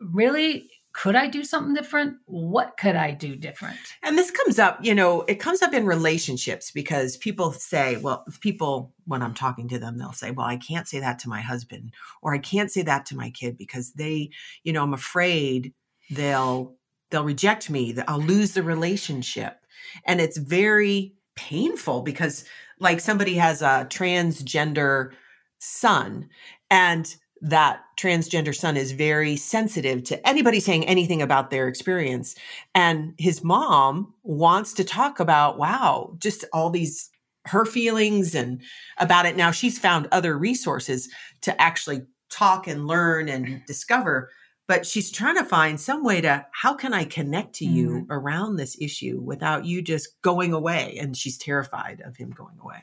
really 0.00 0.68
could 0.92 1.16
I 1.16 1.26
do 1.26 1.42
something 1.42 1.74
different? 1.74 2.18
What 2.26 2.76
could 2.76 2.96
I 2.96 3.12
do 3.12 3.34
different? 3.34 3.78
And 4.02 4.18
this 4.18 4.30
comes 4.30 4.58
up, 4.58 4.78
you 4.84 4.94
know, 4.94 5.22
it 5.22 5.36
comes 5.36 5.62
up 5.62 5.72
in 5.72 5.86
relationships 5.86 6.70
because 6.70 7.16
people 7.16 7.52
say, 7.52 7.96
well, 7.96 8.24
people, 8.40 8.92
when 9.06 9.22
I'm 9.22 9.34
talking 9.34 9.68
to 9.68 9.78
them, 9.78 9.98
they'll 9.98 10.12
say, 10.12 10.30
well, 10.30 10.46
I 10.46 10.56
can't 10.56 10.86
say 10.86 11.00
that 11.00 11.18
to 11.20 11.28
my 11.28 11.40
husband 11.40 11.92
or 12.20 12.34
I 12.34 12.38
can't 12.38 12.70
say 12.70 12.82
that 12.82 13.06
to 13.06 13.16
my 13.16 13.30
kid 13.30 13.56
because 13.56 13.92
they, 13.92 14.30
you 14.64 14.72
know, 14.72 14.82
I'm 14.82 14.94
afraid 14.94 15.72
they'll, 16.10 16.74
they'll 17.10 17.24
reject 17.24 17.70
me, 17.70 17.92
that 17.92 18.08
I'll 18.08 18.20
lose 18.20 18.52
the 18.52 18.62
relationship. 18.62 19.58
And 20.04 20.20
it's 20.20 20.36
very 20.36 21.14
painful 21.34 22.02
because 22.02 22.44
like 22.78 23.00
somebody 23.00 23.34
has 23.34 23.62
a 23.62 23.86
transgender 23.88 25.12
son 25.58 26.28
and 26.70 27.16
that 27.42 27.80
transgender 27.98 28.54
son 28.54 28.76
is 28.76 28.92
very 28.92 29.36
sensitive 29.36 30.04
to 30.04 30.28
anybody 30.28 30.60
saying 30.60 30.86
anything 30.86 31.20
about 31.20 31.50
their 31.50 31.68
experience. 31.68 32.34
And 32.74 33.14
his 33.18 33.42
mom 33.42 34.14
wants 34.22 34.72
to 34.74 34.84
talk 34.84 35.20
about, 35.20 35.58
wow, 35.58 36.14
just 36.18 36.44
all 36.52 36.70
these 36.70 37.10
her 37.46 37.64
feelings 37.64 38.36
and 38.36 38.62
about 38.98 39.26
it. 39.26 39.36
Now 39.36 39.50
she's 39.50 39.76
found 39.76 40.06
other 40.12 40.38
resources 40.38 41.08
to 41.40 41.60
actually 41.60 42.02
talk 42.30 42.68
and 42.68 42.86
learn 42.86 43.28
and 43.28 43.62
discover 43.66 44.30
but 44.68 44.86
she's 44.86 45.10
trying 45.10 45.36
to 45.36 45.44
find 45.44 45.78
some 45.78 46.02
way 46.02 46.20
to 46.20 46.46
how 46.52 46.72
can 46.72 46.94
i 46.94 47.04
connect 47.04 47.54
to 47.54 47.66
you 47.66 47.90
mm-hmm. 47.90 48.12
around 48.12 48.56
this 48.56 48.76
issue 48.80 49.20
without 49.22 49.66
you 49.66 49.82
just 49.82 50.20
going 50.22 50.52
away 50.52 50.96
and 50.98 51.16
she's 51.16 51.36
terrified 51.36 52.00
of 52.04 52.16
him 52.16 52.30
going 52.30 52.58
away 52.62 52.82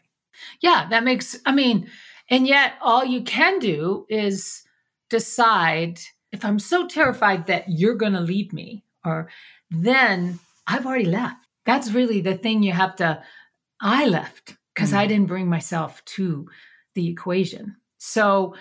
yeah 0.61 0.87
that 0.89 1.03
makes 1.03 1.37
i 1.45 1.51
mean 1.51 1.89
and 2.29 2.47
yet, 2.47 2.73
all 2.81 3.03
you 3.03 3.23
can 3.23 3.59
do 3.59 4.05
is 4.09 4.63
decide 5.09 5.99
if 6.31 6.45
I'm 6.45 6.59
so 6.59 6.87
terrified 6.87 7.47
that 7.47 7.65
you're 7.67 7.95
going 7.95 8.13
to 8.13 8.19
leave 8.21 8.53
me, 8.53 8.83
or 9.03 9.29
then 9.71 10.39
I've 10.67 10.85
already 10.85 11.05
left. 11.05 11.37
That's 11.65 11.91
really 11.91 12.21
the 12.21 12.37
thing 12.37 12.63
you 12.63 12.71
have 12.71 12.95
to. 12.97 13.23
I 13.81 14.05
left 14.05 14.57
because 14.75 14.91
mm. 14.91 14.97
I 14.97 15.07
didn't 15.07 15.27
bring 15.27 15.47
myself 15.47 16.03
to 16.05 16.47
the 16.95 17.07
equation. 17.07 17.77
So 17.97 18.55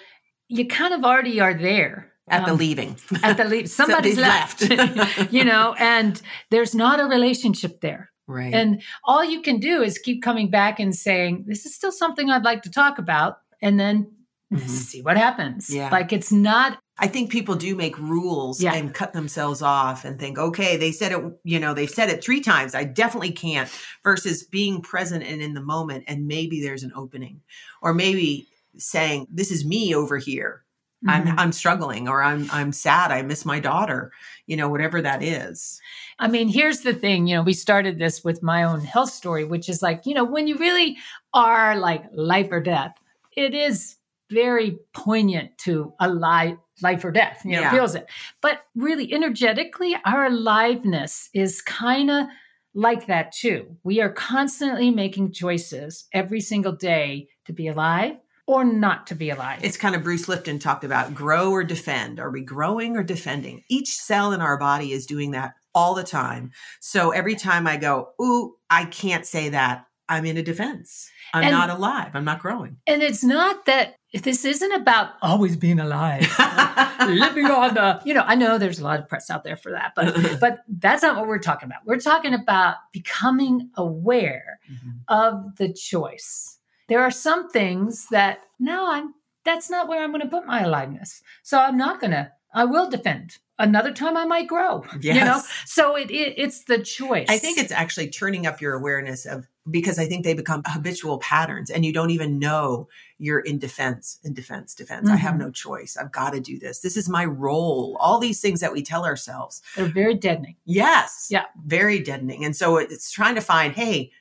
you 0.48 0.66
kind 0.66 0.94
of 0.94 1.04
already 1.04 1.40
are 1.40 1.54
there 1.54 2.12
at 2.30 2.42
um, 2.42 2.48
the 2.48 2.54
leaving. 2.54 2.96
At 3.22 3.36
the 3.36 3.44
leave, 3.44 3.68
somebody's, 3.70 4.18
left. 4.18 4.68
left. 4.68 5.32
you 5.32 5.44
know, 5.44 5.74
and 5.78 6.20
there's 6.50 6.74
not 6.74 7.00
a 7.00 7.04
relationship 7.04 7.80
there. 7.80 8.10
Right. 8.26 8.52
And 8.52 8.82
all 9.04 9.24
you 9.24 9.40
can 9.40 9.58
do 9.58 9.82
is 9.82 9.98
keep 9.98 10.22
coming 10.22 10.50
back 10.50 10.78
and 10.78 10.94
saying, 10.94 11.44
"This 11.46 11.64
is 11.64 11.74
still 11.74 11.92
something 11.92 12.30
I'd 12.30 12.44
like 12.44 12.62
to 12.62 12.70
talk 12.70 12.98
about." 12.98 13.38
And 13.62 13.78
then 13.78 14.10
mm-hmm. 14.52 14.66
see 14.66 15.02
what 15.02 15.16
happens. 15.16 15.70
Yeah. 15.70 15.90
Like 15.90 16.12
it's 16.12 16.32
not 16.32 16.78
I 17.00 17.06
think 17.06 17.30
people 17.30 17.54
do 17.54 17.76
make 17.76 17.96
rules 17.98 18.60
yeah. 18.60 18.74
and 18.74 18.92
cut 18.92 19.12
themselves 19.12 19.62
off 19.62 20.04
and 20.04 20.18
think, 20.18 20.36
okay, 20.36 20.76
they 20.76 20.90
said 20.90 21.12
it, 21.12 21.22
you 21.44 21.60
know, 21.60 21.72
they've 21.72 21.88
said 21.88 22.10
it 22.10 22.24
three 22.24 22.40
times. 22.40 22.74
I 22.74 22.82
definitely 22.84 23.30
can't 23.30 23.70
versus 24.02 24.42
being 24.42 24.82
present 24.82 25.22
and 25.22 25.40
in 25.40 25.54
the 25.54 25.60
moment. 25.60 26.04
And 26.08 26.26
maybe 26.26 26.60
there's 26.60 26.82
an 26.82 26.92
opening 26.96 27.40
or 27.82 27.94
maybe 27.94 28.48
saying, 28.76 29.28
this 29.30 29.52
is 29.52 29.64
me 29.64 29.94
over 29.94 30.18
here. 30.18 30.64
Mm-hmm. 31.06 31.28
I'm, 31.28 31.38
I'm 31.38 31.52
struggling 31.52 32.08
or 32.08 32.20
I'm, 32.20 32.48
I'm 32.50 32.72
sad. 32.72 33.12
I 33.12 33.22
miss 33.22 33.44
my 33.44 33.60
daughter, 33.60 34.10
you 34.48 34.56
know, 34.56 34.68
whatever 34.68 35.00
that 35.00 35.22
is. 35.22 35.80
I 36.18 36.26
mean, 36.26 36.48
here's 36.48 36.80
the 36.80 36.94
thing, 36.94 37.28
you 37.28 37.36
know, 37.36 37.42
we 37.42 37.52
started 37.52 38.00
this 38.00 38.24
with 38.24 38.42
my 38.42 38.64
own 38.64 38.80
health 38.80 39.10
story, 39.10 39.44
which 39.44 39.68
is 39.68 39.82
like, 39.82 40.04
you 40.04 40.14
know, 40.14 40.24
when 40.24 40.48
you 40.48 40.58
really 40.58 40.96
are 41.32 41.76
like 41.76 42.02
life 42.12 42.48
or 42.50 42.60
death, 42.60 42.96
it 43.38 43.54
is 43.54 43.96
very 44.30 44.78
poignant 44.92 45.56
to 45.58 45.94
a 46.00 46.08
life 46.08 46.56
life 46.82 47.04
or 47.04 47.10
death 47.10 47.40
you 47.44 47.52
know 47.52 47.62
yeah. 47.62 47.70
feels 47.70 47.94
it. 47.94 48.06
But 48.42 48.60
really 48.74 49.12
energetically 49.12 49.96
our 50.04 50.26
aliveness 50.26 51.30
is 51.32 51.62
kind 51.62 52.10
of 52.10 52.26
like 52.74 53.06
that 53.06 53.32
too. 53.32 53.76
We 53.84 54.00
are 54.00 54.10
constantly 54.10 54.90
making 54.90 55.32
choices 55.32 56.06
every 56.12 56.40
single 56.40 56.72
day 56.72 57.28
to 57.46 57.52
be 57.52 57.68
alive 57.68 58.16
or 58.46 58.64
not 58.64 59.06
to 59.08 59.14
be 59.14 59.30
alive. 59.30 59.60
It's 59.62 59.76
kind 59.76 59.94
of 59.94 60.02
bruce 60.02 60.28
lipton 60.28 60.58
talked 60.58 60.84
about 60.84 61.14
grow 61.14 61.50
or 61.50 61.64
defend. 61.64 62.20
Are 62.20 62.30
we 62.30 62.42
growing 62.42 62.96
or 62.96 63.02
defending? 63.02 63.64
Each 63.68 63.94
cell 63.94 64.32
in 64.32 64.40
our 64.40 64.58
body 64.58 64.92
is 64.92 65.06
doing 65.06 65.30
that 65.32 65.54
all 65.74 65.94
the 65.94 66.04
time. 66.04 66.52
So 66.80 67.10
every 67.10 67.34
time 67.34 67.66
i 67.66 67.76
go 67.76 68.10
ooh 68.20 68.56
i 68.68 68.84
can't 68.84 69.26
say 69.26 69.48
that 69.48 69.87
i'm 70.08 70.24
in 70.24 70.36
a 70.36 70.42
defense 70.42 71.10
I'm 71.34 71.44
and, 71.44 71.52
not 71.52 71.70
alive. 71.70 72.10
I'm 72.14 72.24
not 72.24 72.40
growing. 72.40 72.78
And 72.86 73.02
it's 73.02 73.22
not 73.22 73.66
that 73.66 73.96
this 74.14 74.44
isn't 74.44 74.72
about 74.72 75.10
always 75.20 75.56
being 75.56 75.78
alive, 75.78 76.22
living 77.08 77.46
on 77.46 77.74
the, 77.74 78.00
you 78.04 78.14
know, 78.14 78.24
I 78.26 78.34
know 78.34 78.56
there's 78.56 78.78
a 78.78 78.84
lot 78.84 78.98
of 78.98 79.08
press 79.08 79.28
out 79.28 79.44
there 79.44 79.56
for 79.56 79.72
that, 79.72 79.92
but 79.94 80.14
but 80.40 80.60
that's 80.68 81.02
not 81.02 81.16
what 81.16 81.26
we're 81.26 81.38
talking 81.38 81.66
about. 81.66 81.80
We're 81.84 81.98
talking 81.98 82.34
about 82.34 82.76
becoming 82.92 83.70
aware 83.76 84.58
mm-hmm. 84.70 84.90
of 85.08 85.56
the 85.56 85.72
choice. 85.72 86.58
There 86.88 87.02
are 87.02 87.10
some 87.10 87.50
things 87.50 88.06
that 88.10 88.40
no, 88.58 88.90
I'm 88.90 89.14
that's 89.44 89.70
not 89.70 89.88
where 89.88 90.02
I'm 90.02 90.10
going 90.10 90.22
to 90.22 90.28
put 90.28 90.46
my 90.46 90.62
aliveness. 90.62 91.22
So 91.42 91.58
I'm 91.58 91.76
not 91.76 92.00
going 92.00 92.12
to 92.12 92.32
I 92.54 92.64
will 92.64 92.88
defend 92.88 93.36
another 93.58 93.92
time 93.92 94.16
I 94.16 94.24
might 94.24 94.48
grow. 94.48 94.84
Yes. 95.00 95.16
You 95.16 95.24
know, 95.24 95.42
so 95.66 95.96
it, 95.96 96.10
it, 96.10 96.34
it's 96.38 96.64
the 96.64 96.78
choice. 96.78 97.26
I 97.28 97.38
think 97.38 97.58
it's 97.58 97.72
actually 97.72 98.08
turning 98.08 98.46
up 98.46 98.60
your 98.60 98.74
awareness 98.74 99.26
of 99.26 99.46
because 99.70 99.98
I 99.98 100.06
think 100.06 100.24
they 100.24 100.34
become 100.34 100.62
habitual 100.66 101.18
patterns, 101.18 101.70
and 101.70 101.84
you 101.84 101.92
don't 101.92 102.10
even 102.10 102.38
know 102.38 102.88
you're 103.18 103.40
in 103.40 103.58
defense, 103.58 104.18
in 104.22 104.34
defense, 104.34 104.74
defense. 104.74 105.06
Mm-hmm. 105.06 105.14
I 105.14 105.16
have 105.16 105.34
mm-hmm. 105.34 105.42
no 105.42 105.50
choice. 105.50 105.96
I've 105.96 106.12
got 106.12 106.30
to 106.30 106.40
do 106.40 106.58
this. 106.58 106.80
This 106.80 106.96
is 106.96 107.08
my 107.08 107.24
role. 107.24 107.96
All 108.00 108.18
these 108.18 108.40
things 108.40 108.60
that 108.60 108.72
we 108.72 108.82
tell 108.82 109.04
ourselves. 109.04 109.60
They're 109.76 109.86
very 109.86 110.14
deadening. 110.14 110.56
Yes. 110.64 111.28
Yeah. 111.30 111.44
Very 111.64 112.00
deadening. 112.00 112.44
And 112.44 112.54
so 112.54 112.76
it's 112.76 113.10
trying 113.10 113.34
to 113.34 113.40
find, 113.40 113.74
hey, 113.74 114.12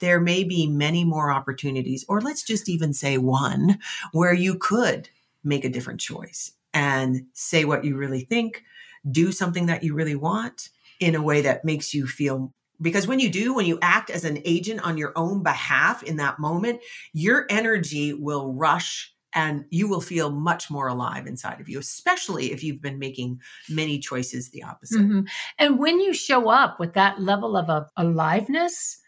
there 0.00 0.20
may 0.20 0.44
be 0.44 0.66
many 0.66 1.04
more 1.04 1.30
opportunities, 1.30 2.04
or 2.08 2.20
let's 2.20 2.42
just 2.42 2.68
even 2.68 2.92
say 2.92 3.18
one, 3.18 3.78
where 4.12 4.34
you 4.34 4.56
could 4.56 5.08
make 5.44 5.64
a 5.64 5.70
different 5.70 6.00
choice 6.00 6.52
and 6.74 7.26
say 7.32 7.64
what 7.64 7.84
you 7.84 7.96
really 7.96 8.22
think, 8.22 8.64
do 9.10 9.32
something 9.32 9.66
that 9.66 9.82
you 9.82 9.94
really 9.94 10.14
want 10.14 10.70
in 11.00 11.14
a 11.14 11.22
way 11.22 11.40
that 11.40 11.64
makes 11.64 11.94
you 11.94 12.06
feel 12.06 12.52
because 12.80 13.06
when 13.06 13.20
you 13.20 13.30
do 13.30 13.54
when 13.54 13.66
you 13.66 13.78
act 13.82 14.10
as 14.10 14.24
an 14.24 14.40
agent 14.44 14.80
on 14.84 14.98
your 14.98 15.12
own 15.16 15.42
behalf 15.42 16.02
in 16.02 16.16
that 16.16 16.38
moment 16.38 16.80
your 17.12 17.46
energy 17.50 18.12
will 18.12 18.52
rush 18.52 19.12
and 19.34 19.64
you 19.70 19.88
will 19.88 20.00
feel 20.00 20.30
much 20.30 20.70
more 20.70 20.88
alive 20.88 21.26
inside 21.26 21.60
of 21.60 21.68
you 21.68 21.78
especially 21.78 22.52
if 22.52 22.62
you've 22.62 22.82
been 22.82 22.98
making 22.98 23.40
many 23.68 23.98
choices 23.98 24.50
the 24.50 24.62
opposite. 24.62 25.00
Mm-hmm. 25.00 25.20
and 25.58 25.78
when 25.78 26.00
you 26.00 26.12
show 26.12 26.48
up 26.48 26.80
with 26.80 26.94
that 26.94 27.20
level 27.20 27.56
of 27.56 27.68
a, 27.68 27.86
aliveness 27.96 28.98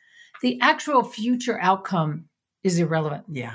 the 0.44 0.61
actual 0.61 1.03
future 1.03 1.59
outcome 1.61 2.27
is 2.62 2.79
irrelevant. 2.79 3.24
Yeah. 3.31 3.55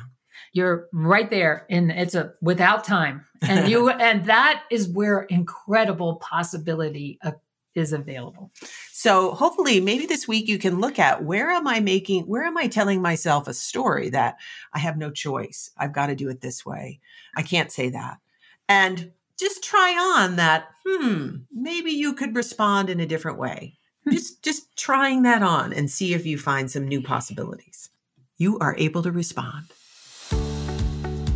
You're 0.54 0.88
right 0.91 1.30
there 1.30 1.67
and 1.69 1.91
it's 1.91 2.15
a 2.15 2.34
without 2.41 2.84
time. 2.84 3.26
And 3.41 3.69
you 3.69 3.89
and 3.89 4.26
that 4.26 4.63
is 4.72 4.88
where 4.88 5.22
incredible 5.24 6.15
possibility 6.15 7.19
is 7.79 7.93
available. 7.93 8.51
So 8.91 9.31
hopefully 9.31 9.79
maybe 9.79 10.05
this 10.05 10.27
week 10.27 10.47
you 10.47 10.59
can 10.59 10.79
look 10.79 10.99
at 10.99 11.23
where 11.23 11.49
am 11.49 11.67
i 11.67 11.79
making 11.79 12.23
where 12.23 12.43
am 12.43 12.57
i 12.57 12.67
telling 12.67 13.01
myself 13.01 13.47
a 13.47 13.53
story 13.53 14.09
that 14.09 14.37
i 14.73 14.79
have 14.79 14.97
no 14.97 15.09
choice. 15.09 15.71
I've 15.77 15.93
got 15.93 16.07
to 16.07 16.15
do 16.15 16.29
it 16.29 16.41
this 16.41 16.65
way. 16.65 16.99
I 17.35 17.41
can't 17.41 17.71
say 17.71 17.89
that. 17.89 18.17
And 18.67 19.11
just 19.39 19.63
try 19.63 20.19
on 20.21 20.35
that 20.35 20.67
hmm 20.85 21.37
maybe 21.53 21.91
you 21.91 22.13
could 22.13 22.35
respond 22.35 22.89
in 22.89 22.99
a 22.99 23.05
different 23.05 23.39
way. 23.39 23.77
Hmm. 24.03 24.11
just 24.11 24.43
just 24.43 24.75
trying 24.77 25.23
that 25.23 25.41
on 25.41 25.73
and 25.73 25.89
see 25.89 26.13
if 26.13 26.25
you 26.25 26.37
find 26.37 26.69
some 26.69 26.87
new 26.87 27.01
possibilities. 27.01 27.89
You 28.37 28.57
are 28.59 28.75
able 28.77 29.03
to 29.03 29.11
respond. 29.11 29.65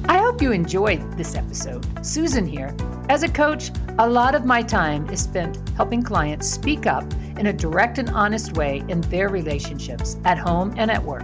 I 0.05 0.17
hope 0.17 0.41
you 0.41 0.51
enjoyed 0.51 1.17
this 1.17 1.35
episode. 1.35 1.85
Susan 2.05 2.45
here. 2.45 2.75
As 3.09 3.23
a 3.23 3.29
coach, 3.29 3.71
a 3.99 4.09
lot 4.09 4.33
of 4.33 4.45
my 4.45 4.61
time 4.61 5.09
is 5.09 5.21
spent 5.21 5.69
helping 5.75 6.01
clients 6.01 6.47
speak 6.47 6.87
up 6.87 7.03
in 7.37 7.47
a 7.47 7.53
direct 7.53 7.97
and 7.97 8.09
honest 8.09 8.57
way 8.57 8.83
in 8.87 9.01
their 9.01 9.29
relationships 9.29 10.17
at 10.25 10.37
home 10.37 10.73
and 10.77 10.89
at 10.89 11.03
work. 11.03 11.23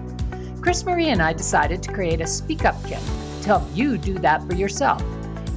CrisMarie 0.61 1.05
and 1.05 1.21
I 1.21 1.33
decided 1.33 1.81
to 1.83 1.91
create 1.91 2.21
a 2.21 2.27
Speak 2.27 2.65
Up 2.65 2.75
Kit 2.85 3.01
to 3.41 3.47
help 3.47 3.63
you 3.73 3.97
do 3.97 4.13
that 4.19 4.43
for 4.47 4.55
yourself. 4.55 5.03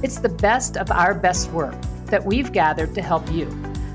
It's 0.01 0.19
the 0.19 0.29
best 0.29 0.77
of 0.77 0.91
our 0.91 1.13
best 1.13 1.51
work 1.51 1.75
that 2.05 2.25
we've 2.25 2.51
gathered 2.51 2.95
to 2.95 3.01
help 3.01 3.31
you. 3.31 3.45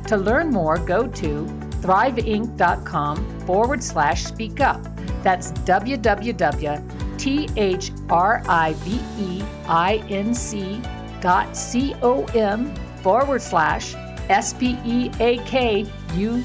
To 0.07 0.16
learn 0.16 0.50
more, 0.50 0.78
go 0.78 1.07
to 1.07 1.44
thriveinc.com 1.81 3.40
forward 3.40 3.83
slash 3.83 4.24
speak 4.24 4.61
up. 4.61 4.83
That's 5.22 5.52
www 5.52 6.98
Forward 13.03 13.43
slash 13.43 13.95
S 14.29 14.53
P 14.53 14.79
E 14.85 15.11
A 15.21 15.39
K 15.39 15.87
U. 16.15 16.45